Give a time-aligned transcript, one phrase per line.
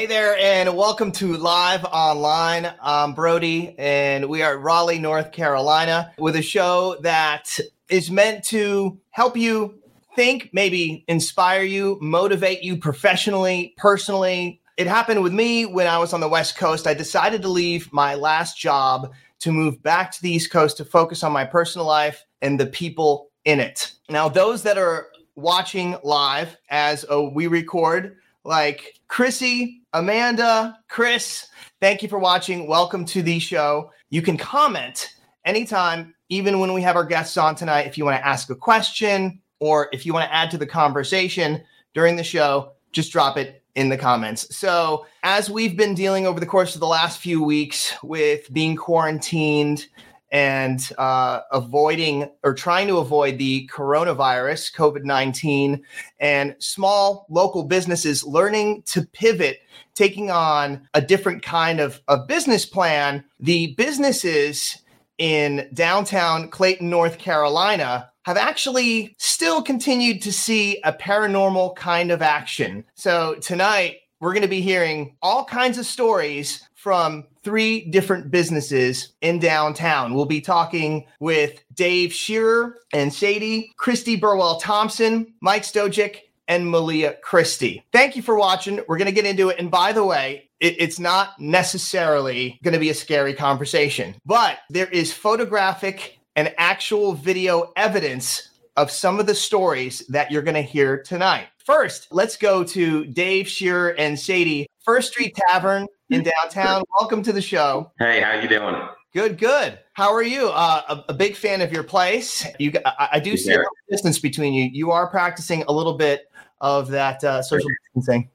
[0.00, 2.72] Hey there, and welcome to Live Online.
[2.80, 8.42] I'm Brody, and we are at Raleigh, North Carolina, with a show that is meant
[8.44, 9.78] to help you
[10.16, 14.62] think, maybe inspire you, motivate you professionally, personally.
[14.78, 16.86] It happened with me when I was on the West Coast.
[16.86, 20.84] I decided to leave my last job to move back to the East Coast to
[20.86, 23.92] focus on my personal life and the people in it.
[24.08, 31.48] Now, those that are watching live as uh, we record, like Chrissy, Amanda, Chris,
[31.80, 32.68] thank you for watching.
[32.68, 33.90] Welcome to the show.
[34.10, 37.88] You can comment anytime, even when we have our guests on tonight.
[37.88, 40.66] If you want to ask a question or if you want to add to the
[40.66, 44.54] conversation during the show, just drop it in the comments.
[44.56, 48.76] So, as we've been dealing over the course of the last few weeks with being
[48.76, 49.88] quarantined
[50.32, 55.82] and uh, avoiding or trying to avoid the coronavirus, COVID 19,
[56.20, 59.60] and small local businesses learning to pivot,
[59.94, 64.82] taking on a different kind of, of business plan, the businesses
[65.18, 72.22] in downtown Clayton, North Carolina, have actually still continued to see a paranormal kind of
[72.22, 72.84] action.
[72.94, 79.14] So tonight, we're going to be hearing all kinds of stories from three different businesses
[79.22, 80.14] in downtown.
[80.14, 86.16] We'll be talking with Dave Shearer and Sadie, Christy Burwell Thompson, Mike Stojic,
[86.50, 87.84] and Malia Christie.
[87.92, 88.80] Thank you for watching.
[88.88, 89.60] We're going to get into it.
[89.60, 94.58] And by the way, it, it's not necessarily going to be a scary conversation, but
[94.68, 100.56] there is photographic and actual video evidence of some of the stories that you're going
[100.56, 101.46] to hear tonight.
[101.64, 106.82] First, let's go to Dave Shearer and Sadie, First Street Tavern in downtown.
[106.98, 107.92] Welcome to the show.
[108.00, 108.74] Hey, how you doing?
[109.12, 109.78] Good, good.
[109.92, 110.48] How are you?
[110.48, 112.46] Uh, a, a, big fan of your place.
[112.60, 114.70] You, I, I do see a distance between you.
[114.72, 116.29] You are practicing a little bit
[116.60, 118.28] of that uh, social distancing.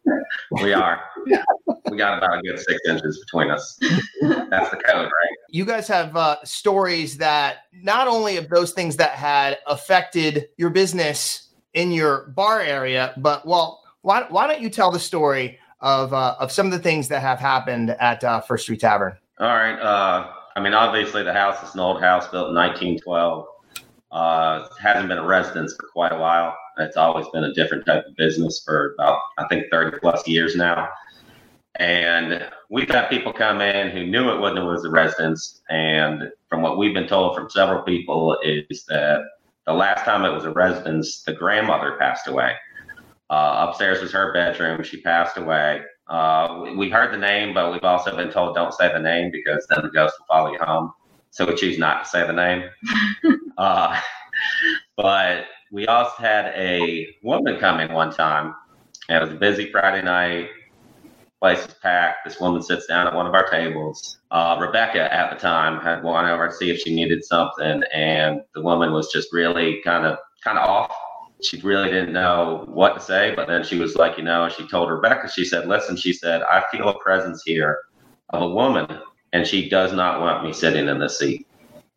[0.52, 1.02] We are.
[1.90, 3.78] we got about a good six inches between us.
[4.22, 5.38] That's the code, right?
[5.50, 10.70] You guys have uh, stories that not only of those things that had affected your
[10.70, 16.14] business in your bar area, but well, why, why don't you tell the story of
[16.14, 19.16] uh, of some of the things that have happened at uh, First Street Tavern?
[19.40, 19.78] All right.
[19.80, 23.46] Uh, I mean, obviously, the house is an old house built in 1912.
[24.16, 26.56] Uh, hasn't been a residence for quite a while.
[26.78, 30.56] It's always been a different type of business for about, I think, 30 plus years
[30.56, 30.88] now.
[31.80, 35.62] And we've had people come in who knew it wasn't was a residence.
[35.70, 39.22] And from what we've been told from several people is that
[39.66, 42.54] the last time it was a residence, the grandmother passed away.
[43.30, 44.82] Uh, upstairs was her bedroom.
[44.82, 45.82] She passed away.
[46.08, 49.30] Uh, we, we heard the name, but we've also been told don't say the name
[49.30, 50.94] because then the ghost will follow you home.
[51.36, 52.64] So we choose not to say the name.
[53.58, 54.00] uh,
[54.96, 58.56] but we also had a woman come in one time.
[59.10, 60.48] And it was a busy Friday night.
[61.42, 62.20] Place is packed.
[62.24, 64.20] This woman sits down at one of our tables.
[64.32, 68.40] Uh, Rebecca at the time had gone over to see if she needed something, and
[68.54, 70.92] the woman was just really kind of kind of off
[71.44, 74.66] she really didn't know what to say, but then she was like, you know, she
[74.70, 77.78] told Rebecca, she said, listen, she said, I feel a presence here
[78.30, 78.88] of a woman,
[79.36, 81.46] and she does not want me sitting in the seat.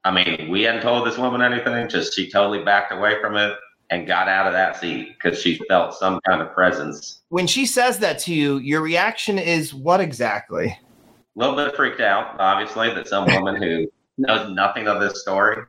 [0.03, 3.57] I mean, we hadn't told this woman anything, just she totally backed away from it
[3.91, 7.21] and got out of that seat because she felt some kind of presence.
[7.29, 10.67] When she says that to you, your reaction is what exactly?
[10.67, 13.87] A little bit freaked out, obviously, that some woman who
[14.19, 15.63] knows nothing of this story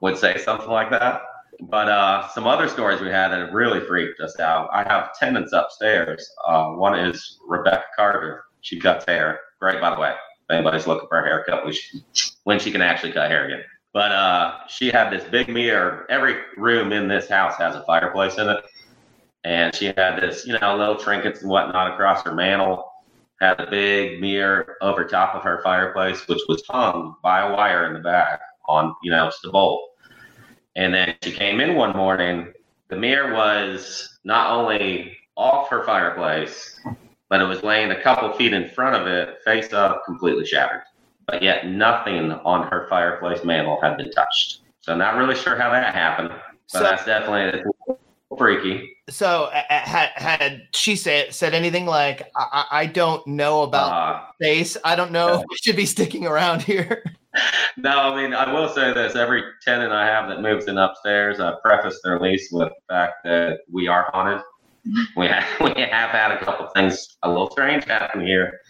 [0.00, 1.22] would say something like that.
[1.60, 4.70] But uh, some other stories we had that really freaked us out.
[4.72, 6.28] I have tenants upstairs.
[6.44, 8.46] Uh, one is Rebecca Carter.
[8.62, 9.38] She cuts hair.
[9.60, 10.14] Great, by the way.
[10.48, 12.02] If anybody's looking for a haircut, we should,
[12.44, 13.62] when she can actually cut hair again.
[13.92, 16.06] But uh, she had this big mirror.
[16.08, 18.64] Every room in this house has a fireplace in it.
[19.44, 22.90] And she had this, you know, little trinkets and whatnot across her mantle.
[23.40, 27.86] Had a big mirror over top of her fireplace, which was hung by a wire
[27.86, 29.90] in the back on, you know, just a bolt.
[30.76, 32.52] And then she came in one morning.
[32.88, 36.80] The mirror was not only off her fireplace,
[37.32, 40.82] but it was laying a couple feet in front of it, face up, completely shattered.
[41.26, 44.58] but yet nothing on her fireplace mantle had been touched.
[44.80, 47.62] So not really sure how that happened, but So- that's definitely
[48.36, 48.94] freaky.
[49.08, 53.90] So uh, uh, had had she said said anything like I, I don't know about
[53.92, 54.76] Uh, space.
[54.84, 57.02] I don't know if we should be sticking around here.
[57.78, 61.40] no, I mean, I will say this: every tenant I have that moves in upstairs,
[61.40, 64.42] I preface their lease with the fact that we are haunted.
[65.16, 68.60] We have we have had a couple things a little strange happen here,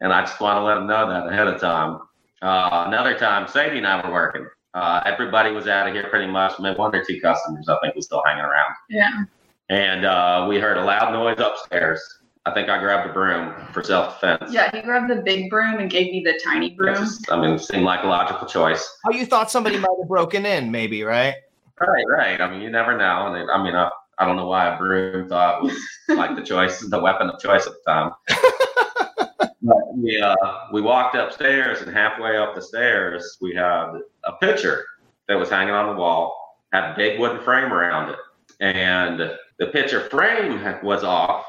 [0.00, 2.00] and I just want to let them know that ahead of time.
[2.42, 4.46] Uh, another time, Sadie and I were working.
[4.74, 6.52] Uh, everybody was out of here pretty much.
[6.60, 8.74] Maybe one or two customers, I think, was still hanging around.
[8.90, 9.24] Yeah.
[9.70, 12.02] And uh, we heard a loud noise upstairs.
[12.46, 14.52] I think I grabbed a broom for self defense.
[14.52, 17.08] Yeah, he grabbed the big broom and gave me the tiny broom.
[17.30, 18.86] I mean, it seemed like a logical choice.
[19.06, 21.36] Oh, you thought somebody might have broken in, maybe, right?
[21.80, 22.40] Right, right.
[22.40, 23.32] I mean, you never know.
[23.32, 25.76] And I mean, I, I don't know why a broom thought was
[26.08, 28.12] like the choice, the weapon of choice at the time.
[29.62, 30.36] but we uh,
[30.72, 33.92] we walked upstairs, and halfway up the stairs, we had
[34.24, 34.84] a picture
[35.28, 38.18] that was hanging on the wall, had a big wooden frame around it,
[38.60, 39.18] and
[39.58, 41.46] the picture frame was off,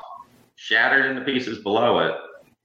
[0.56, 2.16] shattered into pieces below it,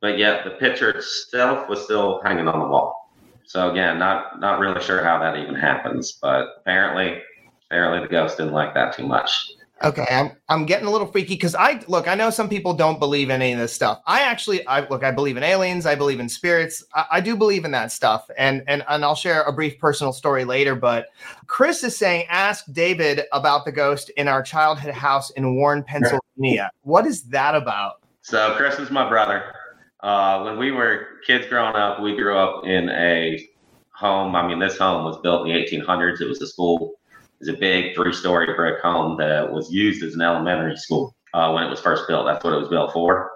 [0.00, 3.11] but yet the picture itself was still hanging on the wall.
[3.44, 7.20] So again, not not really sure how that even happens, but apparently
[7.67, 9.50] apparently the ghost didn't like that too much.
[9.82, 12.06] Okay, I'm I'm getting a little freaky because I look.
[12.06, 14.02] I know some people don't believe any of this stuff.
[14.06, 15.02] I actually, I look.
[15.02, 15.86] I believe in aliens.
[15.86, 16.84] I believe in spirits.
[16.94, 20.12] I, I do believe in that stuff, and and and I'll share a brief personal
[20.12, 20.74] story later.
[20.74, 21.06] But
[21.46, 26.70] Chris is saying, ask David about the ghost in our childhood house in Warren, Pennsylvania.
[26.82, 28.02] What is that about?
[28.20, 29.54] So Chris is my brother.
[30.00, 33.48] Uh, when we were kids growing up, we grew up in a
[33.92, 34.36] home.
[34.36, 36.20] I mean, this home was built in the 1800s.
[36.20, 37.00] It was a school.
[37.40, 41.64] Was a big three-story brick home that was used as an elementary school uh, when
[41.64, 42.26] it was first built.
[42.26, 43.31] That's what it was built for,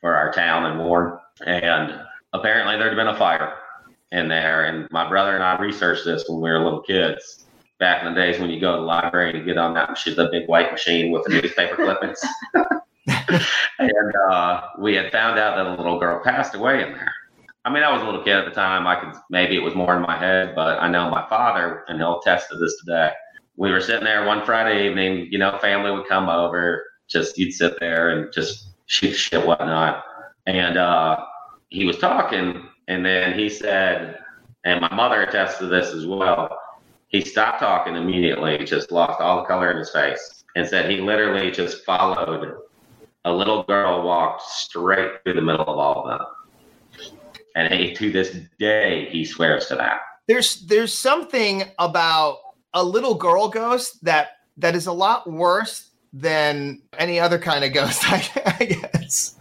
[0.00, 1.18] for our town and Warren.
[1.46, 2.00] And
[2.32, 3.54] apparently, there had been a fire
[4.10, 4.64] in there.
[4.64, 7.46] And my brother and I researched this when we were little kids.
[7.80, 10.14] Back in the days when you go to the library to get on that machine,
[10.14, 12.20] the big white machine with the newspaper clippings.
[13.78, 17.12] and uh, we had found out that a little girl passed away in there.
[17.64, 18.86] I mean, I was a little kid at the time.
[18.86, 21.98] I could maybe it was more in my head, but I know my father, and
[21.98, 23.10] he'll attest to this today.
[23.56, 25.28] We were sitting there one Friday evening.
[25.30, 26.84] You know, family would come over.
[27.08, 30.04] Just you'd sit there and just shoot shit, whatnot.
[30.46, 31.24] And uh,
[31.68, 34.18] he was talking, and then he said,
[34.64, 36.58] and my mother attests to this as well.
[37.08, 41.00] He stopped talking immediately, just lost all the color in his face, and said he
[41.00, 42.56] literally just followed
[43.24, 47.16] a little girl walked straight through the middle of all of them.
[47.56, 50.00] And he, to this day, he swears to that.
[50.26, 52.38] There's there's something about
[52.74, 57.72] a little girl ghost that that is a lot worse than any other kind of
[57.72, 58.02] ghost.
[58.04, 59.36] I, I guess.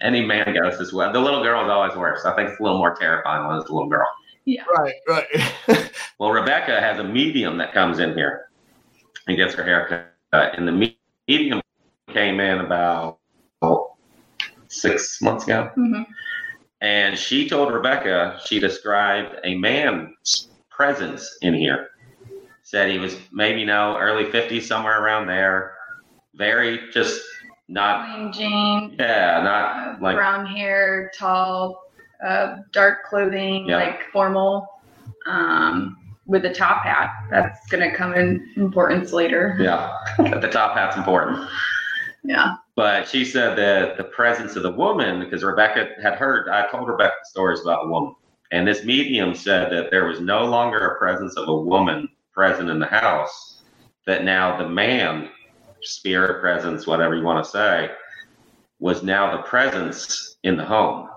[0.00, 1.12] Any man ghost as well.
[1.12, 2.24] The little girl is always worse.
[2.24, 4.06] I think it's a little more terrifying when it's a little girl.
[4.44, 4.64] Yeah.
[4.76, 5.90] Right, right.
[6.20, 8.48] Well, Rebecca has a medium that comes in here
[9.26, 10.56] and gets her hair cut.
[10.56, 10.94] And the
[11.26, 11.60] medium
[12.12, 13.18] came in about
[13.62, 13.96] oh,
[14.68, 15.72] six months ago.
[15.76, 16.06] Mhm.
[16.80, 21.88] And she told Rebecca she described a man's presence in here.
[22.74, 25.76] Said he was maybe you know early 50s, somewhere around there.
[26.34, 27.22] Very just
[27.68, 31.80] not, Plain Jane, yeah, uh, not like, brown hair, tall,
[32.26, 33.76] uh, dark clothing, Yeah.
[33.76, 34.66] like formal,
[35.28, 37.12] um, with a top hat.
[37.30, 39.56] That's gonna come in importance later.
[39.60, 41.48] yeah, the top hat's important.
[42.24, 42.56] Yeah.
[42.74, 46.88] But she said that the presence of the woman, because Rebecca had heard, I told
[46.88, 48.16] Rebecca stories about the woman.
[48.50, 52.68] And this medium said that there was no longer a presence of a woman present
[52.68, 53.62] in the house,
[54.06, 55.30] that now the man,
[55.82, 57.90] spirit presence, whatever you want to say,
[58.80, 61.08] was now the presence in the home.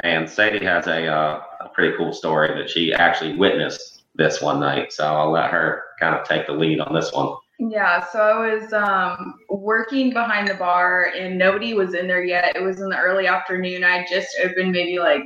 [0.00, 4.60] And Sadie has a, uh, a pretty cool story that she actually witnessed this one
[4.60, 4.92] night.
[4.92, 7.36] So I'll let her kind of take the lead on this one.
[7.58, 12.54] Yeah, so I was um, working behind the bar and nobody was in there yet.
[12.54, 13.82] It was in the early afternoon.
[13.82, 15.22] I just opened maybe like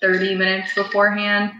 [0.00, 1.52] 30 minutes beforehand.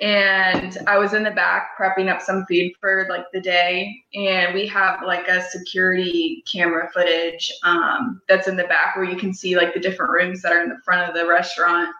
[0.00, 3.94] And I was in the back prepping up some food for like the day.
[4.14, 9.16] And we have like a security camera footage um, that's in the back where you
[9.16, 11.90] can see like the different rooms that are in the front of the restaurant.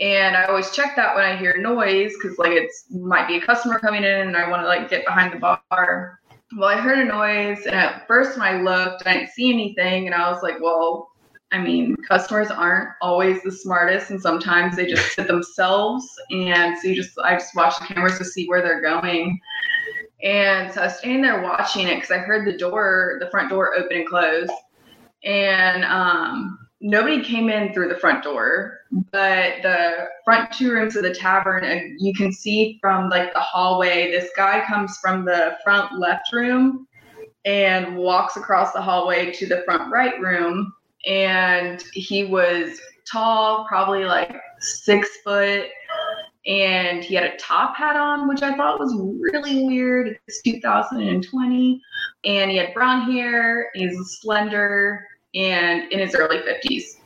[0.00, 3.40] And I always check that when I hear noise because like it's might be a
[3.40, 6.18] customer coming in and I want to like get behind the bar
[6.56, 10.06] well, I heard a noise, and at first when I looked, I didn't see anything,
[10.06, 11.10] and I was like, well,
[11.50, 16.88] I mean, customers aren't always the smartest, and sometimes they just sit themselves, and so
[16.88, 19.40] you just, I just watch the cameras to see where they're going.
[20.22, 23.50] And so I was standing there watching it because I heard the door, the front
[23.50, 24.48] door open and close.
[25.24, 28.80] And um, nobody came in through the front door,
[29.12, 33.40] but the front two rooms of the tavern, uh, you can see from like the
[33.40, 36.86] hallway, this guy comes from the front left room
[37.44, 40.72] and walks across the hallway to the front right room.
[41.06, 45.66] And he was tall, probably like six foot,
[46.46, 50.18] and he had a top hat on, which I thought was really weird.
[50.26, 51.82] It's 2020,
[52.24, 53.70] and he had brown hair.
[53.74, 56.96] He's slender and in his early 50s.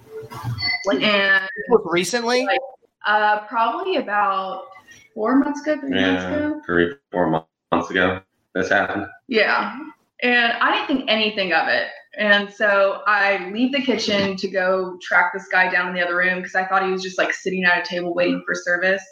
[1.03, 1.49] and
[1.85, 2.61] recently, like,
[3.07, 4.67] uh, probably about
[5.15, 6.61] four months ago, three months ago.
[6.65, 8.21] three, four months ago,
[8.55, 9.07] this happened.
[9.29, 9.79] Yeah.
[10.23, 11.89] And I didn't think anything of it.
[12.17, 16.17] And so I leave the kitchen to go track this guy down in the other
[16.17, 19.03] room because I thought he was just like sitting at a table waiting for service.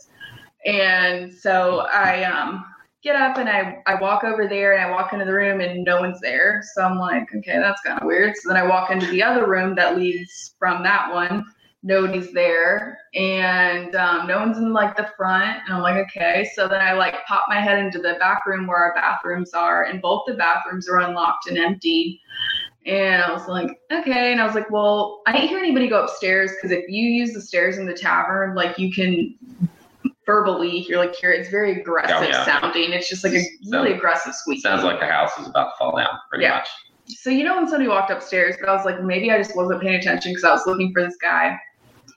[0.66, 2.64] And so I um,
[3.02, 5.82] get up and I, I walk over there and I walk into the room and
[5.82, 6.62] no one's there.
[6.74, 8.36] So I'm like, okay, that's kind of weird.
[8.36, 11.44] So then I walk into the other room that leads from that one.
[11.82, 15.60] Nobody's there and um, no one's in like the front.
[15.66, 16.46] And I'm like, okay.
[16.54, 19.84] So then I like pop my head into the back room where our bathrooms are,
[19.84, 22.20] and both the bathrooms are unlocked and empty.
[22.84, 24.32] And I was like, okay.
[24.32, 27.32] And I was like, well, I didn't hear anybody go upstairs because if you use
[27.32, 29.34] the stairs in the tavern, like you can
[30.26, 32.44] verbally hear like here it's very aggressive Oh, yeah.
[32.44, 32.92] sounding.
[32.92, 33.36] It's just like a
[33.70, 34.60] really Sounds- aggressive squeak.
[34.60, 36.56] Sounds like the house is about to fall down, pretty Yeah.
[36.56, 36.68] much.
[37.06, 39.80] So you know when somebody walked upstairs, but I was like, maybe I just wasn't
[39.82, 41.58] paying attention because I was looking for this guy.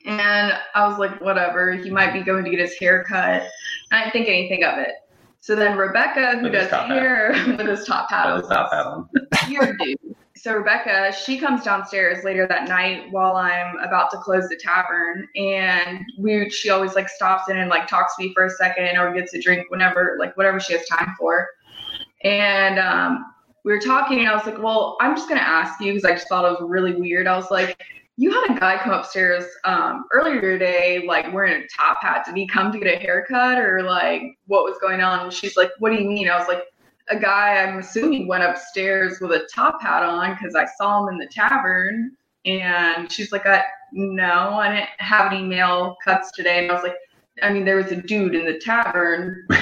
[0.05, 3.47] And I was like, whatever, he might be going to get his hair cut.
[3.91, 4.91] I didn't think anything of it.
[5.39, 6.97] So then Rebecca, who With does top hat.
[6.97, 10.15] hair with his top hat, on, it's not that weird dude.
[10.35, 15.27] So Rebecca, she comes downstairs later that night while I'm about to close the tavern,
[15.35, 18.97] and we she always like stops in and like talks to me for a second
[18.97, 21.47] or gets a drink whenever like whatever she has time for.
[22.23, 23.25] And um,
[23.63, 26.13] we were talking, and I was like, "Well, I'm just gonna ask you because I
[26.13, 27.81] just thought it was really weird." I was like,
[28.17, 32.25] "You had a guy come upstairs um, earlier today, like wearing a top hat.
[32.25, 35.57] Did he come to get a haircut, or like what was going on?" And she's
[35.57, 36.63] like, "What do you mean?" I was like,
[37.09, 41.13] "A guy, I'm assuming, went upstairs with a top hat on because I saw him
[41.13, 42.11] in the tavern."
[42.45, 46.83] And she's like, I, "No, I didn't have any male cuts today." And I was
[46.83, 46.97] like,
[47.41, 49.47] "I mean, there was a dude in the tavern."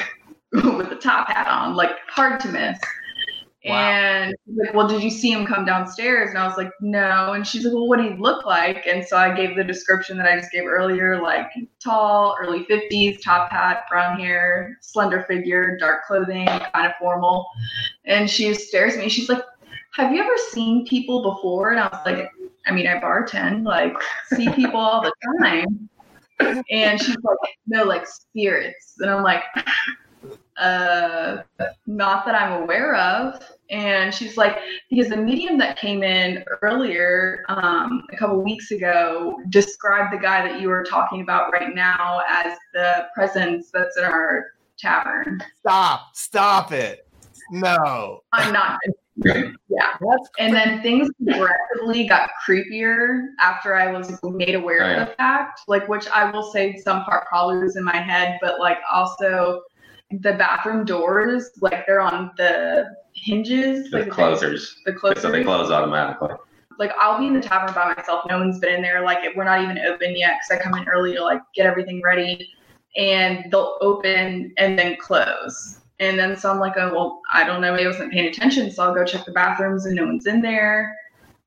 [0.52, 2.78] with a top hat on, like hard to miss.
[3.64, 6.30] And like, Well, did you see him come downstairs?
[6.30, 7.34] And I was like, No.
[7.34, 8.88] And she's like, Well, what did he look like?
[8.88, 11.48] And so I gave the description that I just gave earlier, like
[11.84, 17.46] tall, early 50s, top hat, brown hair, slender figure, dark clothing, kind of formal.
[18.06, 19.10] And she stares at me.
[19.10, 19.44] She's like,
[19.94, 21.72] Have you ever seen people before?
[21.72, 22.32] And I was like,
[22.66, 23.94] I mean, I bartend, like,
[24.34, 25.88] see people all the time.
[26.72, 27.38] And she's like,
[27.68, 28.96] No, like spirits.
[29.00, 29.44] And I'm like,
[30.58, 31.42] uh
[31.88, 33.42] not that i'm aware of.
[33.70, 34.58] And she's like
[34.90, 40.46] because the medium that came in earlier um a couple weeks ago described the guy
[40.48, 44.48] that you were talking about right now as the presence that's in our
[44.78, 45.42] tavern.
[45.60, 47.08] Stop, stop it.
[47.52, 48.80] No, i'm not
[49.24, 49.44] yeah.
[49.70, 55.02] That's and then things progressively got creepier after I was made aware Oh, yeah.
[55.04, 58.40] of the fact, like which I will say some part probably was in my head,
[58.42, 59.62] but like also
[60.20, 64.76] the bathroom doors, like they're on the hinges, The like closers.
[64.86, 65.22] the closers.
[65.22, 66.30] So they close automatically.
[66.80, 68.26] Like I'll be in the tavern by myself.
[68.28, 69.02] No one's been in there.
[69.02, 72.02] Like we're not even open yet because I come in early to like get everything
[72.04, 72.50] ready,
[72.98, 75.80] and they'll open and then close.
[76.00, 77.72] And then so I'm like, oh well, I don't know.
[77.74, 80.42] Maybe I wasn't paying attention, so I'll go check the bathrooms and no one's in
[80.42, 80.96] there.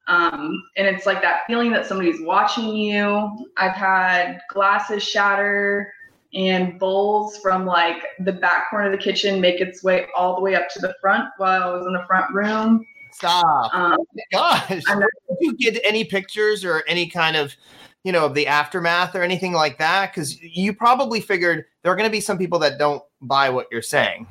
[0.06, 3.49] Um, and it's like that feeling that somebody's watching you.
[3.56, 5.92] I've had glasses shatter
[6.34, 10.40] and bowls from like the back corner of the kitchen make its way all the
[10.40, 12.84] way up to the front while I was in the front room.
[13.12, 13.72] stop.
[13.74, 13.96] Um,
[14.32, 17.54] Gosh, I did you get any pictures or any kind of,
[18.02, 20.12] you know, of the aftermath or anything like that?
[20.12, 23.68] Because you probably figured there are going to be some people that don't buy what
[23.70, 24.26] you're saying.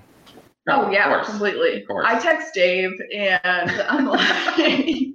[0.65, 1.27] No, oh yeah, course.
[1.27, 1.81] completely.
[1.81, 2.05] Of course.
[2.07, 5.13] I text Dave and I'm like,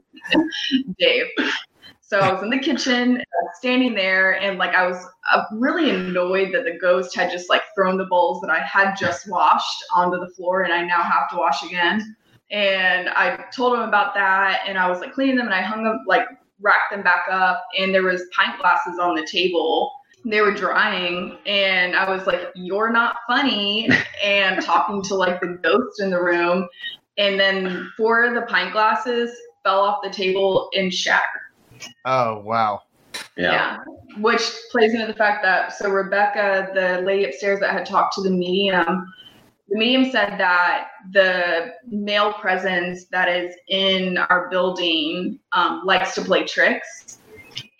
[0.98, 1.26] Dave.
[2.08, 3.22] So I was in the kitchen,
[3.56, 4.96] standing there, and like I was
[5.30, 8.94] uh, really annoyed that the ghost had just like thrown the bowls that I had
[8.94, 12.16] just washed onto the floor, and I now have to wash again.
[12.50, 15.84] And I told him about that, and I was like cleaning them, and I hung
[15.84, 16.26] them like
[16.62, 19.92] racked them back up, and there was pint glasses on the table.
[20.24, 23.86] They were drying, and I was like, "You're not funny,"
[24.24, 26.68] and talking to like the ghost in the room,
[27.18, 29.30] and then four of the pint glasses
[29.62, 31.37] fell off the table and shattered.
[32.04, 32.82] Oh wow.
[33.36, 33.78] Yeah.
[34.18, 38.22] Which plays into the fact that so Rebecca, the lady upstairs that had talked to
[38.22, 39.12] the medium,
[39.68, 46.22] the medium said that the male presence that is in our building um, likes to
[46.22, 47.18] play tricks.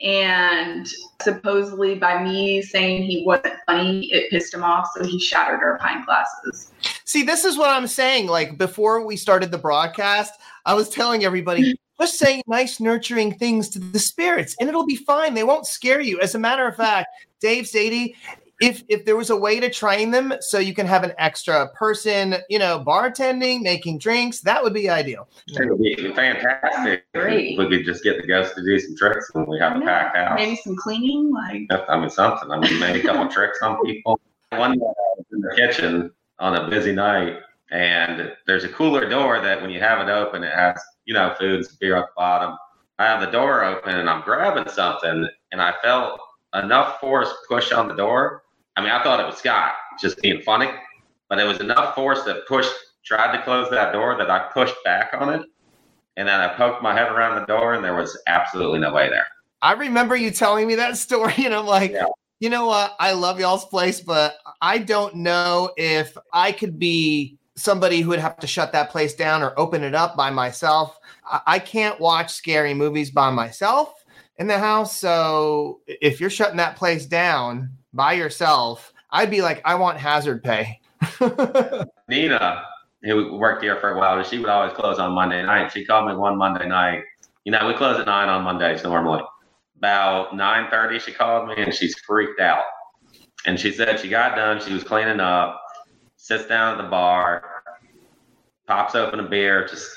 [0.00, 0.87] And
[1.21, 4.88] supposedly, by me saying he wasn't funny, it pissed him off.
[4.95, 6.71] So he shattered our pint glasses.
[7.05, 8.26] See, this is what I'm saying.
[8.28, 10.35] Like before we started the broadcast,
[10.67, 14.97] I was telling everybody just say nice, nurturing things to the spirits, and it'll be
[14.97, 15.35] fine.
[15.35, 16.21] They won't scare you.
[16.21, 17.09] As a matter of fact,
[17.40, 18.14] Dave Sadie,
[18.61, 21.69] if if there was a way to train them so you can have an extra
[21.75, 25.28] person, you know, bartending, making drinks, that would be ideal.
[25.49, 27.05] It would be fantastic.
[27.14, 27.59] Great.
[27.59, 30.17] We could just get the ghosts to do some tricks when we have a packed
[30.17, 30.37] house.
[30.37, 32.50] Maybe some cleaning, like I mean, something.
[32.50, 34.21] I mean, maybe a couple tricks on people.
[34.50, 37.40] One day I was in the kitchen on a busy night,
[37.71, 41.34] and there's a cooler door that when you have it open, it has, you know,
[41.40, 42.56] foods, beer at the bottom.
[42.98, 46.20] I have the door open and I'm grabbing something, and I felt
[46.54, 48.42] enough force push on the door.
[48.76, 50.68] I mean, I thought it was Scott just being funny,
[51.30, 52.72] but it was enough force that pushed,
[53.06, 55.40] tried to close that door that I pushed back on it.
[56.18, 59.08] And then I poked my head around the door, and there was absolutely no way
[59.08, 59.26] there.
[59.62, 62.04] I remember you telling me that story, and I'm like, Yeah.
[62.38, 62.94] you know what?
[63.00, 68.18] I love y'all's place, but I don't know if I could be somebody who would
[68.18, 70.98] have to shut that place down or open it up by myself.
[71.24, 74.04] I, I can't watch scary movies by myself
[74.38, 74.96] in the house.
[74.96, 80.42] So if you're shutting that place down by yourself, I'd be like, I want hazard
[80.44, 80.80] pay.
[82.08, 82.64] Nina,
[83.02, 85.72] who worked here for a while, she would always close on Monday night.
[85.72, 87.02] She called me one Monday night.
[87.44, 89.22] You know, we close at nine on Mondays normally.
[89.76, 92.64] About nine thirty, she called me and she's freaked out.
[93.46, 94.60] And she said she got done.
[94.60, 95.60] She was cleaning up,
[96.28, 97.62] sits down at the bar,
[98.66, 99.88] pops open a beer, just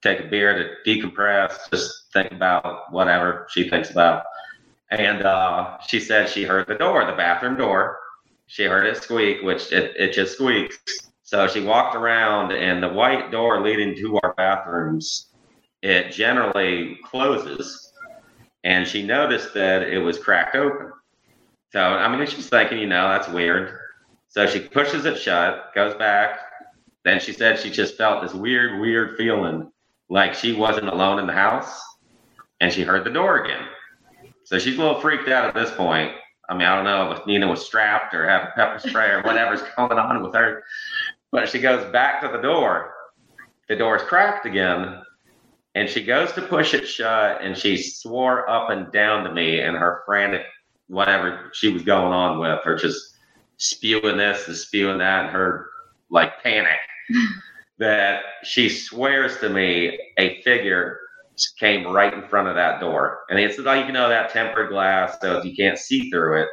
[0.00, 4.22] take a beer to decompress, just think about whatever she thinks about.
[4.90, 7.98] And uh, she said she heard the door, the bathroom door.
[8.46, 10.78] She heard it squeak, which it, it just squeaks.
[11.24, 15.26] So she walked around, and the white door leading to our bathrooms,
[15.82, 17.92] it generally closes.
[18.64, 20.90] And she noticed that it was cracked open.
[21.70, 23.79] So, I mean, she's thinking, you know, that's weird.
[24.30, 26.38] So she pushes it shut, goes back.
[27.04, 29.72] Then she said she just felt this weird, weird feeling
[30.08, 31.80] like she wasn't alone in the house.
[32.60, 33.66] And she heard the door again.
[34.44, 36.12] So she's a little freaked out at this point.
[36.48, 39.22] I mean, I don't know if Nina was strapped or had a pepper spray or
[39.22, 40.62] whatever's going on with her.
[41.32, 42.92] But she goes back to the door.
[43.68, 45.02] The door's cracked again.
[45.74, 49.60] And she goes to push it shut and she swore up and down to me
[49.60, 50.42] and her frantic
[50.86, 53.09] whatever she was going on with, her just
[53.60, 55.66] spewing this and spewing that and her
[56.10, 56.78] like panic
[57.78, 60.98] that she swears to me a figure
[61.58, 63.20] came right in front of that door.
[63.30, 66.48] And it's like, you know, that tempered glass, so you can't see through it.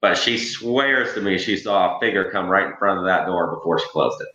[0.00, 3.26] But she swears to me she saw a figure come right in front of that
[3.26, 4.28] door before she closed it.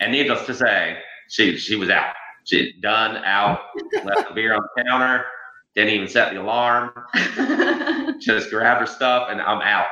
[0.00, 2.14] And needless to say, she she was out.
[2.44, 3.60] She done out,
[4.04, 5.24] left the beer on the counter,
[5.74, 6.92] didn't even set the alarm,
[8.20, 9.88] just grabbed her stuff, and I'm out.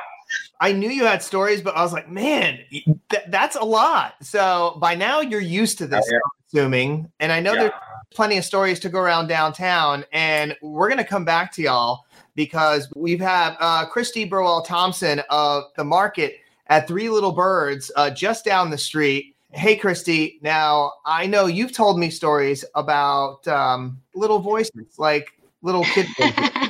[0.59, 4.15] I knew you had stories, but I was like, man, th- that's a lot.
[4.21, 6.17] So by now you're used to this, Oh, yeah.
[6.17, 6.31] I'm
[6.63, 7.11] assuming.
[7.19, 7.59] And I know Yeah.
[7.61, 7.73] there's
[8.13, 12.87] plenty of stories to go around downtown, and we're gonna come back to y'all because
[12.95, 16.37] we've had uh, Christy Burwell Thompson of the market
[16.67, 19.35] at Three Little Birds uh, just down the street.
[19.51, 20.39] Hey, Christy.
[20.41, 25.29] Now I know you've told me stories about um, little voices, like
[25.61, 26.07] little kid.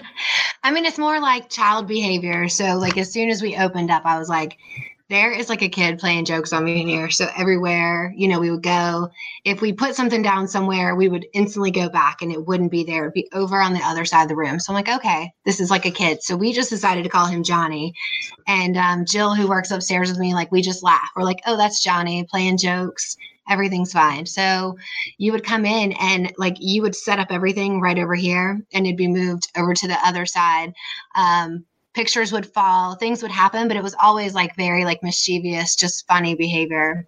[0.67, 2.49] I mean, it's more like child behavior.
[2.49, 4.57] So, like, as soon as we opened up, I was like,
[5.07, 7.09] there is like a kid playing jokes on me in here.
[7.09, 9.09] So, everywhere, you know, we would go.
[9.45, 12.83] If we put something down somewhere, we would instantly go back and it wouldn't be
[12.83, 13.03] there.
[13.03, 14.59] It'd be over on the other side of the room.
[14.59, 16.21] So, I'm like, okay, this is like a kid.
[16.21, 17.93] So, we just decided to call him Johnny.
[18.45, 21.11] And um, Jill, who works upstairs with me, like, we just laugh.
[21.15, 23.15] We're like, oh, that's Johnny playing jokes.
[23.49, 24.25] Everything's fine.
[24.25, 24.77] So,
[25.17, 28.85] you would come in and like you would set up everything right over here and
[28.85, 30.73] it'd be moved over to the other side.
[31.15, 35.75] Um pictures would fall things would happen but it was always like very like mischievous
[35.75, 37.07] just funny behavior.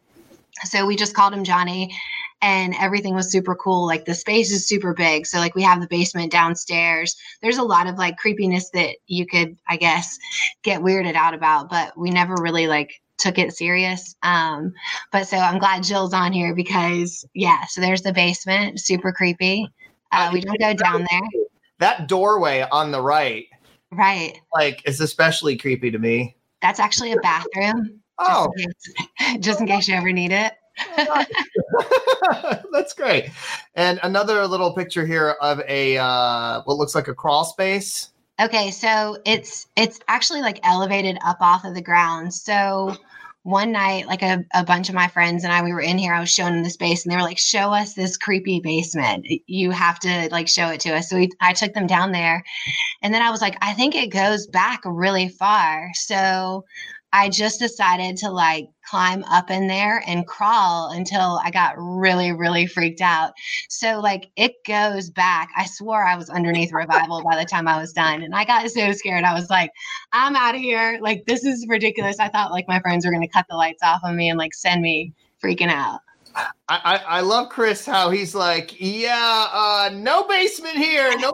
[0.64, 1.96] So we just called him johnny
[2.42, 3.86] and everything was super cool.
[3.86, 5.26] Like the space is super big.
[5.28, 7.16] So like we have the basement downstairs.
[7.42, 10.18] There's a lot of like creepiness that you could i guess
[10.64, 14.74] get weirded out about but we never really like took it serious um
[15.12, 19.68] but so I'm glad Jill's on here because yeah, so there's the basement, super creepy.
[20.12, 21.22] Uh, we don't go down there.
[21.80, 23.46] that doorway on the right,
[23.92, 24.40] Right.
[24.54, 26.36] like, is especially creepy to me.
[26.62, 28.00] That's actually a bathroom.
[28.18, 29.04] Oh, Just in
[29.36, 30.54] case, just in case you ever need it.
[32.72, 33.30] That's great.
[33.76, 38.10] And another little picture here of a uh, what looks like a crawl space.
[38.42, 42.34] Okay, so it's it's actually like elevated up off of the ground.
[42.34, 42.96] So
[43.50, 46.14] one night, like a, a bunch of my friends and I, we were in here,
[46.14, 49.26] I was them the space and they were like, show us this creepy basement.
[49.48, 51.10] You have to like show it to us.
[51.10, 52.44] So we, I took them down there
[53.02, 55.90] and then I was like, I think it goes back really far.
[55.94, 56.66] So
[57.12, 62.32] I just decided to like climb up in there and crawl until I got really,
[62.32, 63.34] really freaked out.
[63.70, 65.50] So, like, it goes back.
[65.58, 68.22] I swore I was underneath revival by the time I was done.
[68.22, 69.24] And I got so scared.
[69.24, 69.72] I was like,
[70.12, 71.00] I'm out of here.
[71.02, 72.20] Like, this is ridiculous.
[72.20, 74.38] I thought like my friends were going to cut the lights off on me and
[74.38, 76.02] like send me freaking out.
[76.36, 81.34] I, I, I love Chris how he's like, yeah, uh, no basement here, no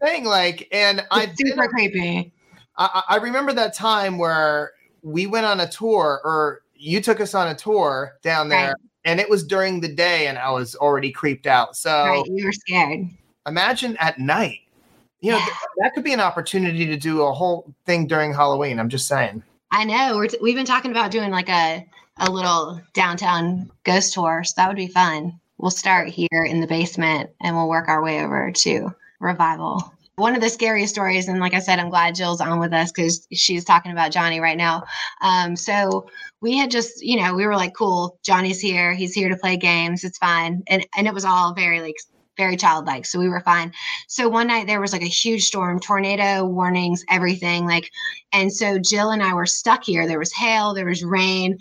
[0.00, 0.24] thing.
[0.24, 2.32] Like, and I super creepy.
[2.80, 7.34] I, I remember that time where we went on a tour, or you took us
[7.34, 8.76] on a tour down there, right.
[9.04, 11.76] and it was during the day, and I was already creeped out.
[11.76, 13.06] So right, you were scared.
[13.46, 14.60] Imagine at night.
[15.20, 15.44] You know, yeah.
[15.44, 18.80] th- that could be an opportunity to do a whole thing during Halloween.
[18.80, 19.42] I'm just saying.
[19.70, 20.16] I know.
[20.16, 24.54] We're t- we've been talking about doing like a a little downtown ghost tour, so
[24.56, 25.38] that would be fun.
[25.58, 30.34] We'll start here in the basement, and we'll work our way over to Revival one
[30.34, 33.26] of the scariest stories, and like I said, I'm glad Jill's on with us because
[33.32, 34.84] she's talking about Johnny right now.
[35.22, 36.06] Um, so
[36.40, 38.94] we had just, you know, we were like, cool, Johnny's here.
[38.94, 40.04] He's here to play games.
[40.04, 40.62] It's fine.
[40.68, 41.96] And and it was all very like
[42.36, 43.04] very childlike.
[43.04, 43.72] So we were fine.
[44.08, 47.66] So one night there was like a huge storm, tornado warnings, everything.
[47.66, 47.90] Like,
[48.32, 50.06] and so Jill and I were stuck here.
[50.06, 51.58] There was hail, there was rain.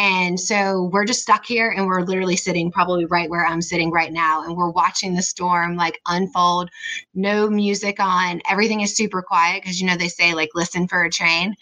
[0.00, 3.90] And so we're just stuck here and we're literally sitting probably right where I'm sitting
[3.90, 4.42] right now.
[4.42, 6.70] And we're watching the storm like unfold,
[7.12, 8.40] no music on.
[8.48, 11.54] Everything is super quiet because, you know, they say like listen for a train.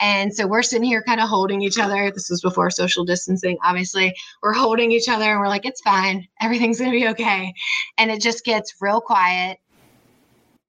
[0.00, 2.10] And so we're sitting here kind of holding each other.
[2.10, 4.14] This was before social distancing, obviously.
[4.42, 6.26] We're holding each other and we're like, it's fine.
[6.40, 7.52] Everything's to be okay.
[7.98, 9.58] And it just gets real quiet.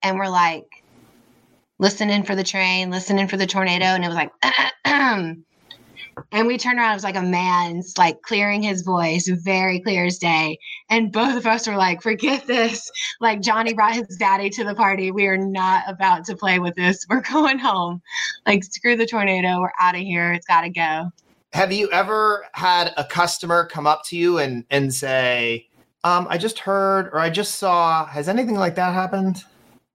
[0.01, 0.83] And we're like,
[1.79, 3.85] listening for the train, listening for the tornado.
[3.85, 4.31] And it was like,
[6.31, 10.05] And we turned around, it was like a man's like clearing his voice, very clear
[10.05, 10.57] as day.
[10.89, 12.89] And both of us were like, forget this.
[13.21, 15.11] Like Johnny brought his daddy to the party.
[15.11, 17.05] We are not about to play with this.
[17.09, 18.01] We're going home.
[18.45, 19.59] Like, screw the tornado.
[19.59, 20.33] We're out of here.
[20.33, 21.11] It's got to go.
[21.53, 25.67] Have you ever had a customer come up to you and, and say,
[26.03, 29.43] um, I just heard or I just saw, has anything like that happened?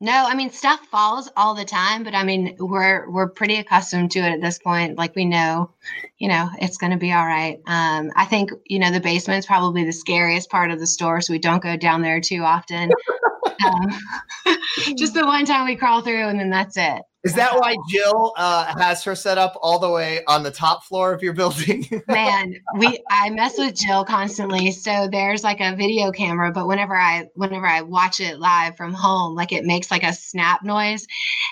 [0.00, 4.12] No, I mean stuff falls all the time, but I mean we're we're pretty accustomed
[4.12, 4.96] to it at this point.
[4.96, 5.72] Like we know,
[6.18, 7.60] you know, it's going to be all right.
[7.66, 11.32] Um, I think you know the basement's probably the scariest part of the store, so
[11.32, 12.92] we don't go down there too often.
[13.66, 14.56] um,
[14.96, 17.02] just the one time we crawl through, and then that's it.
[17.28, 20.82] Is that why Jill uh, has her set up all the way on the top
[20.84, 21.86] floor of your building?
[22.08, 24.72] Man, we I mess with Jill constantly.
[24.72, 28.94] So there's like a video camera, but whenever I whenever I watch it live from
[28.94, 31.06] home, like it makes like a snap noise.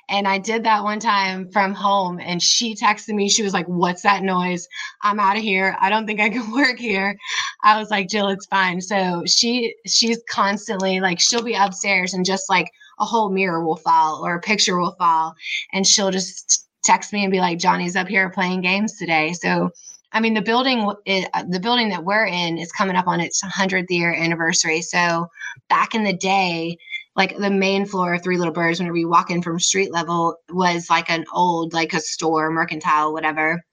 [0.09, 3.29] And I did that one time from home, and she texted me.
[3.29, 4.67] She was like, "What's that noise?
[5.03, 5.77] I'm out of here.
[5.79, 7.19] I don't think I can work here."
[7.65, 12.25] I was like, "Jill, it's fine." So she she's constantly like she'll be upstairs and
[12.25, 15.35] just like a whole mirror will fall or a picture will fall.
[15.73, 19.33] And she'll just text me and be like johnny's up here playing games today.
[19.33, 19.71] So
[20.13, 23.43] i mean the building uh, the building that we're in is coming up on its
[23.43, 24.83] 100th year anniversary.
[24.83, 25.29] So
[25.69, 26.79] back in the day
[27.17, 30.37] like the main floor of three little birds whenever you walk in from street level
[30.51, 33.65] was like an old like a store mercantile whatever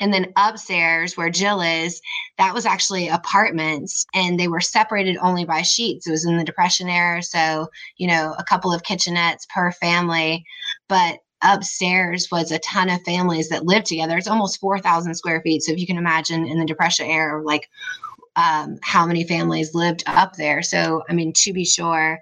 [0.00, 2.00] and then upstairs, where Jill is,
[2.38, 6.06] that was actually apartments and they were separated only by sheets.
[6.06, 7.22] It was in the Depression era.
[7.22, 10.44] So, you know, a couple of kitchenettes per family.
[10.88, 14.16] But upstairs was a ton of families that lived together.
[14.16, 15.62] It's almost 4,000 square feet.
[15.62, 17.68] So if you can imagine in the Depression era, like
[18.36, 20.62] um, how many families lived up there.
[20.62, 22.18] So, I mean, to be sure,